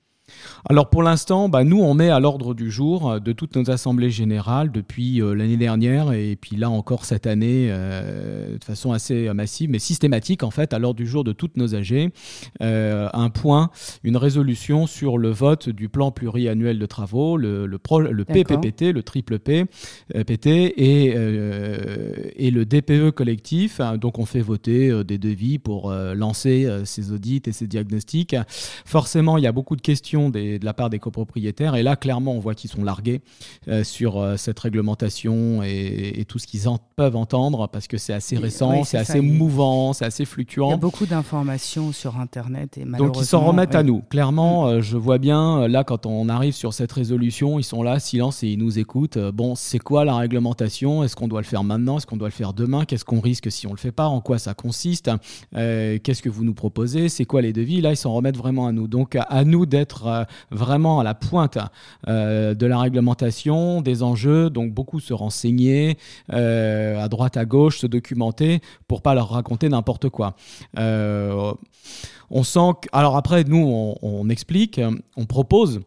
Alors 0.69 0.91
pour 0.91 1.03
l'instant, 1.03 1.49
bah, 1.49 1.65
nous, 1.65 1.81
on 1.81 1.95
met 1.95 2.11
à 2.11 2.21
l'ordre 2.21 2.55
du 2.55 2.71
jour 2.71 3.11
euh, 3.11 3.21
de 3.21 3.33
toutes 3.33 3.57
nos 3.57 3.71
assemblées 3.71 4.11
générales 4.11 4.71
depuis 4.71 5.23
euh, 5.23 5.35
l'année 5.35 5.57
dernière 5.57 6.13
et 6.13 6.37
puis 6.37 6.57
là 6.57 6.71
encore 6.71 7.05
cette 7.05 7.27
année 7.27 7.69
euh, 7.71 8.59
de 8.59 8.65
façon 8.65 8.93
assez 8.93 9.33
massive, 9.33 9.71
mais 9.71 9.79
systématique 9.79 10.43
en 10.43 10.51
fait, 10.51 10.73
à 10.73 10.79
l'ordre 10.79 10.99
du 10.99 11.07
jour 11.07 11.25
de 11.25 11.33
toutes 11.33 11.57
nos 11.57 11.75
AG, 11.75 12.11
un 12.61 13.31
point, 13.31 13.71
une 14.05 14.17
résolution 14.17 14.87
sur 14.87 15.19
le 15.19 15.31
vote 15.31 15.69
du 15.69 15.89
plan 15.89 16.11
pluriannuel 16.11 16.79
de 16.79 16.87
travaux, 16.87 17.37
le, 17.37 17.67
le, 17.67 17.79
le 18.11 18.25
PPPT, 18.25 18.93
le 18.93 19.03
triple 19.03 19.39
P, 19.39 19.65
PT 20.27 20.47
et, 20.47 21.07
et 22.37 22.51
le 22.51 22.65
DPE 22.65 23.11
collectif. 23.11 23.81
Donc 24.01 24.19
on 24.19 24.27
fait 24.27 24.41
voter 24.41 25.05
des 25.05 25.19
devis 25.19 25.59
pour 25.59 25.93
lancer 25.93 26.69
ces 26.85 27.13
audits 27.13 27.43
et 27.47 27.53
ces 27.53 27.67
diagnostics. 27.67 28.37
Forcément, 28.85 29.39
il 29.39 29.45
y 29.45 29.47
a 29.47 29.53
beaucoup 29.53 29.77
de 29.77 29.83
questions 29.83 30.20
de 30.29 30.65
la 30.65 30.75
part 30.75 30.91
des 30.91 30.99
copropriétaires. 30.99 31.75
Et 31.77 31.83
là, 31.83 31.97
clairement, 31.97 32.33
on 32.33 32.39
voit 32.39 32.55
qu'ils 32.55 32.71
sont 32.71 32.85
largués 32.85 33.23
euh, 33.69 33.85
sur 33.85 34.19
euh, 34.19 34.37
cette 34.37 34.59
réglementation 34.59 35.63
et, 35.63 36.25
tout 36.29 36.39
ce 36.39 36.47
qu'ils 36.47 36.63
peuvent 36.97 37.17
entendre 37.17 37.69
parce 37.69 37.89
que 37.89 37.97
c'est 37.97 38.13
assez 38.13 38.37
récent, 38.37 38.85
c'est 38.85 38.99
assez 38.99 39.21
mouvant, 39.21 39.93
c'est 39.93 40.05
assez 40.05 40.25
fluctuant. 40.25 40.69
Il 40.69 40.71
y 40.73 40.75
a 40.75 40.77
beaucoup 40.77 41.07
d'informations 41.07 41.93
sur 41.93 42.19
Internet 42.19 42.77
et 42.79 42.85
malheureusement. 42.85 43.15
Donc 43.15 43.23
ils 43.23 43.27
s'en 43.27 43.41
remettent 43.41 43.75
à 43.75 43.83
nous. 43.83 44.03
Clairement, 44.11 44.67
mm. 44.67 44.69
euh, 44.69 44.83
je 44.83 44.97
vois 44.97 45.19
bien 45.19 45.67
là 45.67 45.83
quand 45.83 46.07
on 46.07 46.29
arrive 46.29 46.55
sur 46.55 46.75
cette 46.75 46.93
résolution, 46.93 47.59
ils 47.59 47.65
sont 47.65 47.83
là, 47.83 47.99
silence 47.99 48.43
et 48.43 48.49
ils 48.49 48.59
nous 48.59 48.79
écoutent. 48.79 49.19
bon, 49.19 49.55
c'est 49.55 49.79
quoi 49.79 50.05
la 50.05 50.15
réglementation? 50.15 51.03
Est-ce 51.03 51.17
qu'on 51.17 51.29
doit 51.29 51.41
le 51.41 51.47
faire 51.47 51.65
maintenant? 51.65 51.97
Est-ce 51.97 52.07
qu'on 52.07 52.17
doit 52.17 52.29
le 52.29 52.35
faire 52.35 52.53
demain? 52.53 52.85
Qu'est-ce 52.85 53.05
qu'on 53.05 53.21
risque 53.21 53.51
si 53.51 53.67
on 53.67 53.73
le 53.73 53.79
fait 53.79 53.93
pas? 53.93 54.07
En 54.07 54.21
quoi 54.21 54.39
ça 54.39 54.55
consiste? 54.55 55.11
Qu'est-ce 55.53 56.23
que 56.23 56.29
vous 56.29 56.45
nous 56.45 56.55
proposez? 56.55 57.09
C'est 57.09 57.25
quoi 57.25 57.43
les 57.43 57.53
devis? 57.53 57.81
Là, 57.81 57.93
ils 57.93 57.97
s'en 57.97 58.13
remettent 58.13 58.37
vraiment 58.37 58.67
à 58.67 58.73
nous. 58.73 58.89
Donc 58.89 59.17
à 59.17 59.45
nous 59.45 59.67
d'être 59.67 60.07
euh, 60.11 60.25
vraiment 60.51 61.01
à 61.01 61.05
la 61.05 61.15
pointe 61.15 61.59
euh, 62.09 62.55
de 62.55 62.67
la 62.67 62.79
réglementation, 62.79 63.81
des 63.81 64.03
enjeux, 64.03 64.51
donc 64.51 64.73
beaucoup 64.73 65.01
se 65.01 65.13
renseigner 65.13 65.99
euh, 66.33 67.03
à 67.03 67.09
droite, 67.09 67.37
à 67.37 67.45
gauche, 67.45 67.79
se 67.79 67.87
documenter 67.87 68.61
pour 68.89 69.03
pas 69.03 69.15
leur 69.15 69.31
raconter 69.31 69.69
n'importe 69.69 70.09
quoi. 70.09 70.35
on 70.77 72.43
sent 72.43 72.73
que, 72.83 72.89
alors 72.93 73.17
après, 73.17 73.45
nous, 73.45 73.95
on 74.03 74.29
explique, 74.29 74.81
on 75.17 75.27
propose 75.27 75.81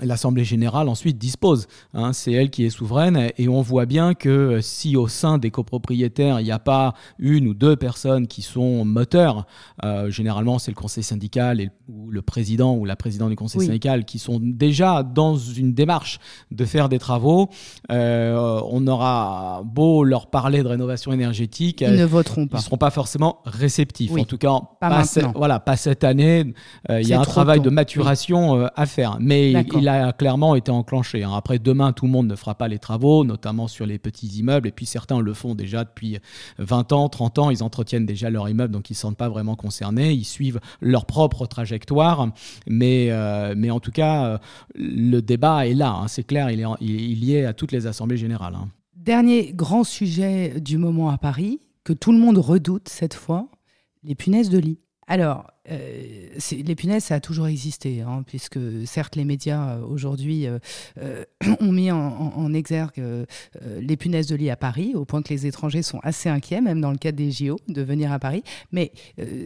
L'Assemblée 0.00 0.44
générale 0.44 0.88
ensuite 0.88 1.18
dispose. 1.18 1.68
Hein, 1.92 2.14
c'est 2.14 2.32
elle 2.32 2.48
qui 2.48 2.64
est 2.64 2.70
souveraine 2.70 3.30
et 3.36 3.46
on 3.48 3.60
voit 3.60 3.84
bien 3.84 4.14
que 4.14 4.28
euh, 4.30 4.60
si 4.62 4.96
au 4.96 5.06
sein 5.06 5.36
des 5.36 5.50
copropriétaires 5.50 6.40
il 6.40 6.44
n'y 6.44 6.50
a 6.50 6.58
pas 6.58 6.94
une 7.18 7.46
ou 7.46 7.52
deux 7.52 7.76
personnes 7.76 8.26
qui 8.26 8.40
sont 8.40 8.86
moteurs, 8.86 9.46
euh, 9.84 10.10
généralement 10.10 10.58
c'est 10.58 10.70
le 10.70 10.76
conseil 10.76 11.04
syndical 11.04 11.60
et, 11.60 11.70
ou 11.88 12.10
le 12.10 12.22
président 12.22 12.74
ou 12.74 12.86
la 12.86 12.96
présidente 12.96 13.28
du 13.28 13.36
conseil 13.36 13.66
syndical 13.66 14.06
qui 14.06 14.18
sont 14.18 14.40
déjà 14.42 15.02
dans 15.02 15.36
une 15.36 15.74
démarche 15.74 16.20
de 16.50 16.64
faire 16.64 16.88
des 16.88 16.98
travaux, 16.98 17.50
euh, 17.90 18.60
on 18.70 18.86
aura 18.86 19.62
beau 19.62 20.04
leur 20.04 20.30
parler 20.30 20.62
de 20.62 20.68
rénovation 20.68 21.12
énergétique, 21.12 21.82
ils 21.82 21.94
ne 21.96 22.04
voteront 22.06 22.46
pas. 22.46 22.56
Ils 22.56 22.60
ne 22.60 22.64
seront 22.64 22.78
pas 22.78 22.90
forcément 22.90 23.40
réceptifs. 23.44 24.12
En 24.12 24.24
tout 24.24 24.38
cas, 24.38 24.58
pas, 24.80 25.04
voilà, 25.34 25.60
pas 25.60 25.76
cette 25.76 26.02
année. 26.02 26.54
il 26.88 27.06
y 27.06 27.12
a 27.12 27.20
un 27.20 27.24
travail 27.24 27.60
de 27.60 27.70
maturation 27.70 28.68
à 28.74 28.86
faire, 28.86 29.18
mais 29.20 29.52
il 29.82 29.88
a 29.88 30.12
clairement 30.12 30.54
été 30.54 30.70
enclenché. 30.70 31.24
Hein. 31.24 31.32
Après, 31.34 31.58
demain, 31.58 31.92
tout 31.92 32.06
le 32.06 32.12
monde 32.12 32.28
ne 32.28 32.36
fera 32.36 32.54
pas 32.54 32.68
les 32.68 32.78
travaux, 32.78 33.24
notamment 33.24 33.66
sur 33.66 33.84
les 33.84 33.98
petits 33.98 34.28
immeubles, 34.28 34.68
et 34.68 34.70
puis 34.70 34.86
certains 34.86 35.20
le 35.20 35.34
font 35.34 35.56
déjà 35.56 35.82
depuis 35.82 36.18
20 36.58 36.92
ans, 36.92 37.08
30 37.08 37.38
ans, 37.40 37.50
ils 37.50 37.64
entretiennent 37.64 38.06
déjà 38.06 38.30
leur 38.30 38.48
immeuble, 38.48 38.72
donc 38.72 38.90
ils 38.90 38.92
ne 38.92 38.96
se 38.96 39.00
sentent 39.00 39.16
pas 39.16 39.28
vraiment 39.28 39.56
concernés, 39.56 40.12
ils 40.12 40.24
suivent 40.24 40.60
leur 40.80 41.04
propre 41.04 41.46
trajectoire, 41.46 42.28
mais, 42.68 43.08
euh, 43.10 43.54
mais 43.56 43.70
en 43.70 43.80
tout 43.80 43.90
cas, 43.90 44.24
euh, 44.24 44.38
le 44.76 45.20
débat 45.20 45.66
est 45.66 45.74
là, 45.74 45.90
hein. 45.90 46.08
c'est 46.08 46.24
clair, 46.24 46.50
il 46.50 46.60
est, 46.60 46.66
il 46.80 47.30
est 47.30 47.44
à 47.44 47.52
toutes 47.52 47.72
les 47.72 47.88
assemblées 47.88 48.16
générales. 48.16 48.54
Hein. 48.54 48.68
Dernier 48.94 49.52
grand 49.52 49.82
sujet 49.82 50.60
du 50.60 50.78
moment 50.78 51.10
à 51.10 51.18
Paris, 51.18 51.58
que 51.82 51.92
tout 51.92 52.12
le 52.12 52.18
monde 52.18 52.38
redoute 52.38 52.88
cette 52.88 53.14
fois, 53.14 53.48
les 54.04 54.14
punaises 54.14 54.48
de 54.48 54.58
lit. 54.58 54.78
Alors, 55.08 55.50
euh, 55.70 56.28
les 56.52 56.74
punaises, 56.74 57.04
ça 57.04 57.16
a 57.16 57.20
toujours 57.20 57.48
existé, 57.48 58.02
hein, 58.02 58.22
puisque 58.26 58.58
certes 58.86 59.16
les 59.16 59.24
médias 59.24 59.76
euh, 59.76 59.86
aujourd'hui 59.86 60.46
euh, 60.46 61.24
ont 61.60 61.72
mis 61.72 61.90
en, 61.90 62.52
exergue 62.54 63.02
les 63.80 63.96
punaises 63.96 64.26
de 64.26 64.36
lit 64.36 64.50
à 64.50 64.56
Paris, 64.56 64.92
au 64.94 65.04
point 65.04 65.22
que 65.22 65.30
les 65.30 65.46
étrangers 65.46 65.82
sont 65.82 66.00
assez 66.02 66.28
inquiets, 66.28 66.60
même 66.60 66.80
dans 66.80 66.90
le 66.90 66.98
cadre 66.98 67.16
des 67.16 67.30
JO, 67.30 67.58
de 67.68 67.82
venir 67.82 68.12
à 68.12 68.18
Paris. 68.18 68.42
Mais 68.72 68.92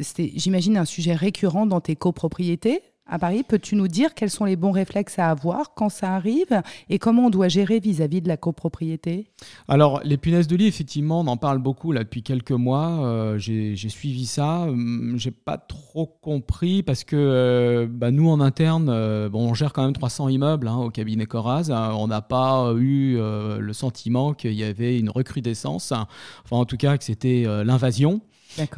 c'était, 0.02 0.32
j'imagine, 0.34 0.76
un 0.76 0.84
sujet 0.84 1.14
récurrent 1.14 1.66
dans 1.66 1.80
tes 1.80 1.94
copropriétés? 1.94 2.82
À 3.06 3.18
Paris. 3.18 3.44
Peux-tu 3.46 3.76
nous 3.76 3.88
dire 3.88 4.14
quels 4.14 4.30
sont 4.30 4.44
les 4.44 4.56
bons 4.56 4.72
réflexes 4.72 5.18
à 5.18 5.30
avoir 5.30 5.74
quand 5.74 5.88
ça 5.88 6.14
arrive 6.14 6.62
et 6.88 6.98
comment 6.98 7.26
on 7.26 7.30
doit 7.30 7.48
gérer 7.48 7.78
vis-à-vis 7.78 8.20
de 8.20 8.28
la 8.28 8.36
copropriété? 8.36 9.26
Alors, 9.68 10.00
les 10.04 10.16
punaises 10.16 10.48
de 10.48 10.56
lit, 10.56 10.66
effectivement, 10.66 11.20
on 11.20 11.26
en 11.26 11.36
parle 11.36 11.58
beaucoup 11.58 11.92
là 11.92 12.04
depuis 12.04 12.22
quelques 12.22 12.52
mois. 12.52 13.04
Euh, 13.04 13.38
j'ai 13.38 13.76
suivi 13.88 14.26
ça. 14.26 14.62
Hum, 14.62 15.14
j'ai 15.16 15.30
pas 15.30 15.58
trop 15.58 16.06
compris 16.06 16.82
parce 16.82 17.04
que 17.04 17.16
euh, 17.16 17.86
bah, 17.88 18.10
nous, 18.10 18.28
en 18.28 18.40
interne, 18.40 18.88
euh, 18.88 19.28
bon, 19.28 19.50
on 19.50 19.54
gère 19.54 19.72
quand 19.72 19.84
même 19.84 19.92
300 19.92 20.28
immeubles 20.28 20.68
hein, 20.68 20.76
au 20.76 20.90
cabinet 20.90 21.26
Coraz. 21.26 21.70
on 21.70 22.08
n'a 22.08 22.22
pas 22.22 22.72
eu 22.76 23.16
le 23.16 23.72
sentiment 23.72 24.34
qu'il 24.34 24.52
y 24.52 24.64
avait 24.64 24.98
une 24.98 25.10
recrudescence. 25.10 25.92
Enfin, 25.92 26.06
en 26.50 26.64
tout 26.64 26.76
cas, 26.76 26.96
que 26.98 27.04
c'était 27.04 27.44
l'invasion. 27.64 28.20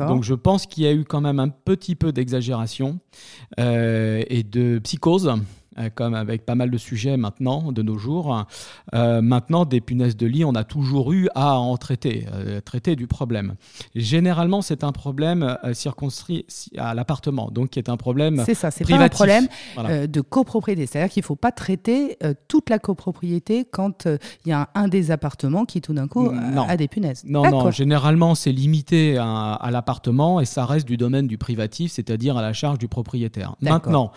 Donc 0.07 0.25
je 0.25 0.35
pense 0.35 0.67
qu'il 0.67 0.85
y 0.85 0.87
a 0.87 0.93
eu 0.93 1.05
quand 1.05 1.21
même 1.21 1.39
un 1.39 1.49
petit 1.49 1.95
peu 1.95 2.13
d'exagération 2.13 2.99
euh, 3.59 4.23
et 4.29 4.43
de 4.43 4.79
psychose 4.81 5.33
comme 5.95 6.15
avec 6.15 6.45
pas 6.45 6.55
mal 6.55 6.71
de 6.71 6.79
sujets 6.79 7.17
maintenant, 7.17 7.73
de 7.73 7.83
nos 7.83 7.99
jours. 7.99 8.45
Euh, 8.95 9.23
maintenant, 9.23 9.65
des 9.65 9.81
punaises 9.81 10.17
de 10.17 10.27
lit, 10.27 10.45
on 10.45 10.55
a 10.55 10.65
toujours 10.65 11.13
eu 11.13 11.29
à 11.35 11.59
en 11.59 11.77
traiter, 11.77 12.27
euh, 12.33 12.61
traiter 12.61 12.97
du 12.97 13.07
problème. 13.07 13.55
Généralement, 13.95 14.63
c'est 14.63 14.85
un 14.85 14.93
problème 14.93 15.57
circonscrit 15.73 16.47
à 16.77 16.95
l'appartement, 16.95 17.51
donc 17.51 17.71
qui 17.71 17.79
est 17.79 17.89
un 17.89 17.97
problème 17.97 18.43
C'est 18.45 18.55
ça, 18.55 18.71
c'est 18.71 18.87
pas 18.89 18.97
un 18.97 19.09
problème 19.09 19.49
de 19.77 20.21
copropriété. 20.21 20.87
C'est-à-dire 20.87 21.13
qu'il 21.13 21.23
ne 21.23 21.27
faut 21.27 21.37
pas 21.37 21.53
traiter 21.53 22.19
toute 22.49 22.71
la 22.71 22.79
copropriété 22.79 23.65
quand 23.65 24.07
il 24.07 24.49
y 24.49 24.53
a 24.53 24.69
un, 24.75 24.89
des 24.89 25.11
appartements 25.11 25.65
qui 25.65 25.81
tout 25.81 25.95
d'un 25.95 26.09
coup 26.09 26.31
a 26.31 26.77
des 26.77 26.89
punaises. 26.89 27.23
Non, 27.25 27.49
non, 27.51 27.71
généralement, 27.71 28.35
c'est 28.35 28.53
limité 28.53 29.17
à, 29.19 29.69
l'appartement 29.71 30.41
et 30.41 30.45
ça 30.45 30.65
reste 30.65 30.87
du 30.87 30.97
domaine 30.97 31.27
du 31.27 31.39
privatif, 31.39 31.93
c'est-à-dire 31.93 32.37
à 32.37 32.43
la 32.43 32.53
charge 32.53 32.79
du 32.79 32.89
propriétaire. 32.89 33.55
Maintenant, 33.61 34.13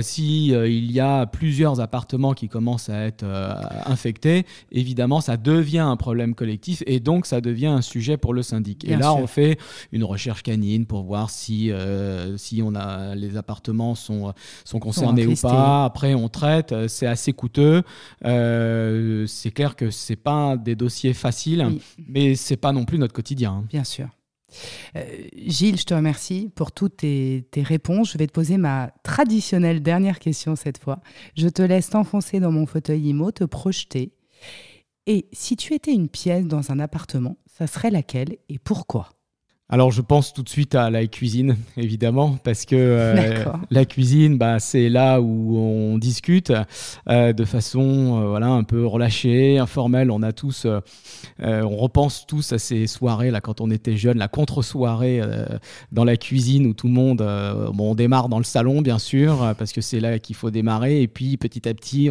si 0.00 0.48
il 0.48 0.92
y 0.92 1.00
a 1.00 1.05
a 1.06 1.26
plusieurs 1.26 1.80
appartements 1.80 2.34
qui 2.34 2.48
commencent 2.48 2.88
à 2.88 3.06
être 3.06 3.24
euh, 3.24 3.54
infectés, 3.86 4.46
évidemment, 4.72 5.20
ça 5.20 5.36
devient 5.36 5.78
un 5.78 5.96
problème 5.96 6.34
collectif 6.34 6.82
et 6.86 7.00
donc 7.00 7.26
ça 7.26 7.40
devient 7.40 7.66
un 7.66 7.82
sujet 7.82 8.16
pour 8.16 8.34
le 8.34 8.42
syndic. 8.42 8.84
et 8.84 8.96
là, 8.96 9.14
on 9.14 9.26
fait 9.26 9.58
une 9.92 10.04
recherche 10.04 10.42
canine 10.42 10.86
pour 10.86 11.04
voir 11.04 11.30
si, 11.30 11.70
euh, 11.70 12.36
si 12.36 12.62
on 12.62 12.74
a, 12.74 13.14
les 13.14 13.36
appartements 13.36 13.94
sont, 13.94 14.32
sont 14.64 14.78
concernés 14.78 15.26
ou 15.26 15.34
pas. 15.34 15.84
Après, 15.84 16.14
on 16.14 16.28
traite. 16.28 16.74
C'est 16.88 17.06
assez 17.06 17.32
coûteux. 17.32 17.82
c'est 18.22 19.50
clair 19.52 19.76
que 19.76 19.90
c'est 19.90 20.16
pas 20.16 20.56
des 20.56 20.74
dossiers 20.74 21.14
faciles, 21.14 21.66
mais 22.08 22.34
c'est 22.34 22.56
pas 22.56 22.72
non 22.72 22.84
plus 22.84 22.98
notre 22.98 23.14
quotidien. 23.14 23.64
Bien 23.68 23.84
sûr. 23.84 24.08
Euh, 24.96 25.02
Gilles, 25.34 25.78
je 25.78 25.84
te 25.84 25.94
remercie 25.94 26.50
pour 26.54 26.72
toutes 26.72 26.98
tes, 26.98 27.44
réponses. 27.56 28.12
Je 28.12 28.18
vais 28.18 28.26
te 28.26 28.32
poser 28.32 28.56
ma 28.56 28.92
traditionnelle 29.02 29.82
dernière 29.82 30.18
question 30.18 30.56
cette 30.56 30.78
fois. 30.78 31.00
Je 31.36 31.48
te 31.48 31.62
laisse 31.62 31.90
t'enfoncer 31.90 32.40
dans 32.40 32.52
mon 32.52 32.66
fauteuil 32.66 33.08
IMO, 33.08 33.30
te 33.32 33.44
projeter. 33.44 34.12
Et 35.06 35.28
si 35.32 35.56
tu 35.56 35.74
étais 35.74 35.92
une 35.92 36.08
pièce 36.08 36.46
dans 36.46 36.70
un 36.72 36.80
appartement, 36.80 37.36
ça 37.46 37.66
serait 37.66 37.90
laquelle 37.90 38.36
et 38.48 38.58
pourquoi? 38.58 39.15
Alors 39.68 39.90
je 39.90 40.00
pense 40.00 40.32
tout 40.32 40.44
de 40.44 40.48
suite 40.48 40.76
à 40.76 40.90
la 40.90 41.04
cuisine, 41.08 41.56
évidemment, 41.76 42.38
parce 42.44 42.66
que 42.66 42.76
euh, 42.76 43.44
la 43.72 43.84
cuisine, 43.84 44.38
bah, 44.38 44.60
c'est 44.60 44.88
là 44.88 45.20
où 45.20 45.58
on 45.58 45.98
discute 45.98 46.52
euh, 47.08 47.32
de 47.32 47.44
façon 47.44 47.80
euh, 48.22 48.28
voilà, 48.28 48.46
un 48.46 48.62
peu 48.62 48.86
relâchée, 48.86 49.58
informelle. 49.58 50.12
On 50.12 50.22
a 50.22 50.32
tous, 50.32 50.68
on 51.40 51.76
repense 51.76 52.26
tous 52.28 52.52
à 52.52 52.58
ces 52.58 52.86
soirées 52.86 53.32
là 53.32 53.40
quand 53.40 53.60
on 53.60 53.72
était 53.72 53.96
jeune, 53.96 54.18
la 54.18 54.28
contre-soirée 54.28 55.20
dans 55.90 56.04
la 56.04 56.16
cuisine 56.16 56.66
où 56.66 56.72
tout 56.72 56.86
le 56.86 56.92
monde, 56.92 57.18
bon, 57.74 57.90
on 57.90 57.94
démarre 57.96 58.28
dans 58.28 58.38
le 58.38 58.44
salon 58.44 58.82
bien 58.82 59.00
sûr, 59.00 59.52
parce 59.58 59.72
que 59.72 59.80
c'est 59.80 59.98
là 59.98 60.20
qu'il 60.20 60.36
faut 60.36 60.52
démarrer, 60.52 61.02
et 61.02 61.08
puis 61.08 61.36
petit 61.38 61.68
à 61.68 61.74
petit, 61.74 62.08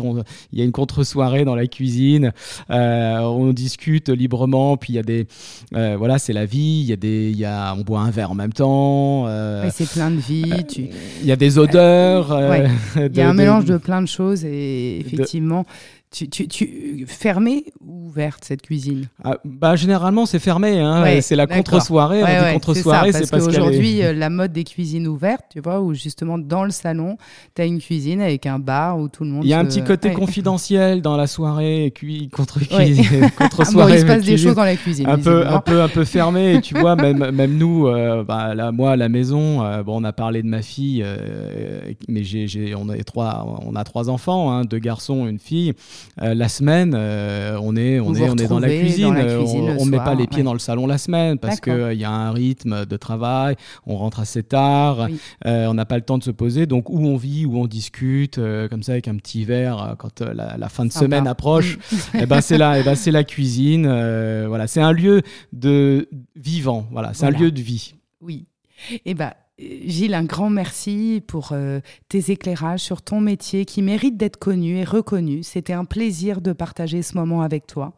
il 0.51 0.59
y 0.59 0.61
a 0.61 0.65
une 0.65 0.73
contre-soirée 0.73 1.45
dans 1.45 1.55
la 1.55 1.67
cuisine, 1.67 2.33
on 2.69 3.53
discute 3.53 4.09
librement, 4.09 4.75
puis 4.75 4.93
il 4.93 4.95
y 4.97 4.99
a 4.99 5.03
des, 5.03 5.27
voilà, 5.71 6.19
c'est 6.19 6.33
la 6.33 6.45
vie, 6.45 6.81
il 6.81 6.87
y 6.87 6.93
a 6.93 6.97
des 6.97 7.44
on 7.45 7.81
boit 7.81 8.01
un 8.01 8.11
verre 8.11 8.31
en 8.31 8.35
même 8.35 8.53
temps. 8.53 9.25
Euh, 9.27 9.69
c'est 9.73 9.89
plein 9.89 10.11
de 10.11 10.19
vie. 10.19 10.51
Euh, 10.51 10.87
il 11.21 11.25
y 11.25 11.31
a 11.31 11.35
des 11.35 11.57
odeurs. 11.57 12.31
Euh, 12.31 12.67
il 12.95 13.15
y 13.15 13.21
a 13.21 13.29
un 13.29 13.33
mélange 13.33 13.65
de 13.65 13.77
plein 13.77 14.01
de 14.01 14.07
choses 14.07 14.45
et 14.45 14.99
effectivement, 14.99 15.65
tu, 16.15 16.29
tu, 16.29 16.47
tu, 16.47 17.05
fermée 17.07 17.65
ou 17.81 18.07
ouverte 18.07 18.45
cette 18.45 18.61
cuisine? 18.61 19.07
Ah, 19.21 19.37
bah, 19.43 19.75
Généralement, 19.75 20.25
c'est 20.25 20.39
fermé. 20.39 20.79
Hein, 20.79 21.19
c'est 21.21 21.35
la 21.35 21.45
contre-soirée. 21.45 22.23
Ouais, 22.23 22.53
contre-soirée, 22.53 23.11
c'est 23.11 23.29
parce, 23.29 23.45
qu'aujourd'hui, 23.45 23.99
est... 23.99 24.05
Euh, 24.05 24.13
la 24.13 24.29
mode 24.29 24.51
des 24.51 24.65
cuisines 24.65 25.07
ouvertes, 25.07 25.45
tu 25.51 25.61
vois, 25.61 25.79
où 25.79 25.93
justement 25.93 26.37
dans 26.37 26.63
le 26.63 26.69
salon, 26.69 27.17
tu 27.55 27.61
as 27.61 27.65
une 27.65 27.79
cuisine 27.79 28.21
avec 28.21 28.45
un 28.45 28.59
bar 28.59 28.99
où 28.99 29.07
tout 29.07 29.23
le 29.23 29.29
monde. 29.29 29.43
Il 29.43 29.49
y 29.49 29.53
a 29.53 29.59
un 29.59 29.65
petit 29.65 29.83
côté 29.83 30.11
confidentiel 30.11 31.01
dans 31.01 31.15
la 31.15 31.27
soirée, 31.27 31.91
cuit 31.95 32.29
contre 32.29 32.59
cuisine, 32.59 33.29
contre 33.37 33.65
soirée. 33.65 33.93
il 33.95 33.99
se 34.01 34.05
passe 34.05 34.23
des 34.23 34.37
choses 34.37 34.55
dans 34.55 34.63
la 34.63 34.75
cuisine. 34.75 35.07
Un 35.07 35.17
peu, 35.17 35.47
un 35.47 35.59
peu, 35.59 35.81
un 35.81 35.87
peu 35.87 36.03
fermé. 36.03 36.55
et 36.55 36.61
tu 36.61 36.77
vois, 36.77 36.95
même, 36.95 37.31
même 37.31 37.57
nous, 37.57 37.87
euh, 37.87 38.23
bah, 38.23 38.53
là, 38.53 38.71
moi, 38.71 38.91
à 38.91 38.95
la 38.95 39.09
maison, 39.09 39.63
euh, 39.63 39.81
bon, 39.81 40.01
on 40.01 40.03
a 40.03 40.13
parlé 40.13 40.43
de 40.43 40.47
ma 40.47 40.61
fille, 40.61 41.03
mais 42.07 42.23
j'ai, 42.23 42.75
on 42.75 42.89
a 42.89 42.97
trois, 43.03 43.59
on 43.65 43.75
a 43.75 43.83
trois 43.83 44.09
enfants, 44.09 44.51
hein, 44.51 44.65
deux 44.65 44.79
garçons, 44.79 45.27
une 45.27 45.39
fille. 45.39 45.73
Euh, 46.21 46.33
la 46.33 46.49
semaine, 46.49 46.93
euh, 46.95 47.57
on 47.61 47.75
est, 47.75 47.99
on 47.99 48.13
est, 48.13 48.29
on 48.29 48.35
est 48.35 48.47
dans 48.47 48.59
la 48.59 48.69
cuisine. 48.69 49.07
on 49.07 49.85
ne 49.85 49.89
met 49.89 49.97
pas 49.97 50.15
les 50.15 50.27
pieds 50.27 50.43
dans 50.43 50.53
le 50.53 50.59
salon 50.59 50.87
la 50.87 50.97
semaine 50.97 51.37
parce 51.37 51.59
qu'il 51.59 51.89
il 51.91 51.99
y 51.99 52.05
a 52.05 52.11
un 52.11 52.31
rythme 52.31 52.85
de 52.85 52.97
travail. 52.97 53.55
On 53.85 53.97
rentre 53.97 54.19
assez 54.19 54.43
tard. 54.43 55.07
Euh, 55.45 55.67
on 55.67 55.73
n'a 55.73 55.85
pas 55.85 55.95
le 55.95 56.03
temps 56.03 56.17
de 56.17 56.23
se 56.23 56.31
poser. 56.31 56.65
Donc, 56.65 56.89
où 56.89 56.99
on 57.05 57.17
vit, 57.17 57.45
où 57.45 57.57
on 57.57 57.67
discute, 57.67 58.39
comme 58.69 58.83
ça, 58.83 58.93
avec 58.93 59.07
un 59.07 59.15
petit 59.15 59.45
verre 59.45 59.95
quand 59.97 60.21
la, 60.21 60.69
fin 60.69 60.85
de 60.85 60.91
semaine 60.91 61.27
approche, 61.27 61.77
et 62.13 62.19
eh 62.21 62.25
ben, 62.25 62.41
c'est 62.41 62.57
là, 62.57 62.77
et 62.77 62.81
eh 62.81 62.83
ben, 62.83 62.95
c'est 62.95 63.11
la 63.11 63.23
cuisine. 63.23 63.85
voilà, 64.47 64.67
c'est 64.67 64.81
un 64.81 64.91
lieu 64.91 65.21
de 65.53 66.09
vivant. 66.35 66.85
Voilà, 66.91 67.13
c'est 67.13 67.25
un 67.25 67.31
lieu 67.31 67.51
de 67.51 67.61
vie. 67.61 67.95
Oui. 68.21 68.47
Et 68.91 69.01
eh 69.05 69.13
ben, 69.13 69.31
Gilles, 69.57 70.13
un 70.13 70.23
grand 70.23 70.49
merci 70.49 71.23
pour 71.25 71.49
euh, 71.53 71.79
tes 72.09 72.31
éclairages 72.31 72.81
sur 72.81 73.01
ton 73.01 73.21
métier 73.21 73.65
qui 73.65 73.81
mérite 73.81 74.17
d'être 74.17 74.37
connu 74.37 74.77
et 74.77 74.83
reconnu. 74.83 75.43
C'était 75.43 75.73
un 75.73 75.85
plaisir 75.85 76.41
de 76.41 76.51
partager 76.51 77.01
ce 77.01 77.15
moment 77.17 77.41
avec 77.41 77.65
toi 77.65 77.93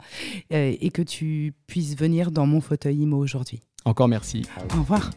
euh, 0.52 0.74
et 0.80 0.90
que 0.90 1.02
tu 1.02 1.54
puisses 1.66 1.96
venir 1.96 2.30
dans 2.30 2.46
mon 2.46 2.60
fauteuil 2.60 2.98
IMO 2.98 3.18
aujourd'hui. 3.18 3.60
Encore 3.84 4.08
merci. 4.08 4.44
Au 4.74 4.80
revoir. 4.80 5.10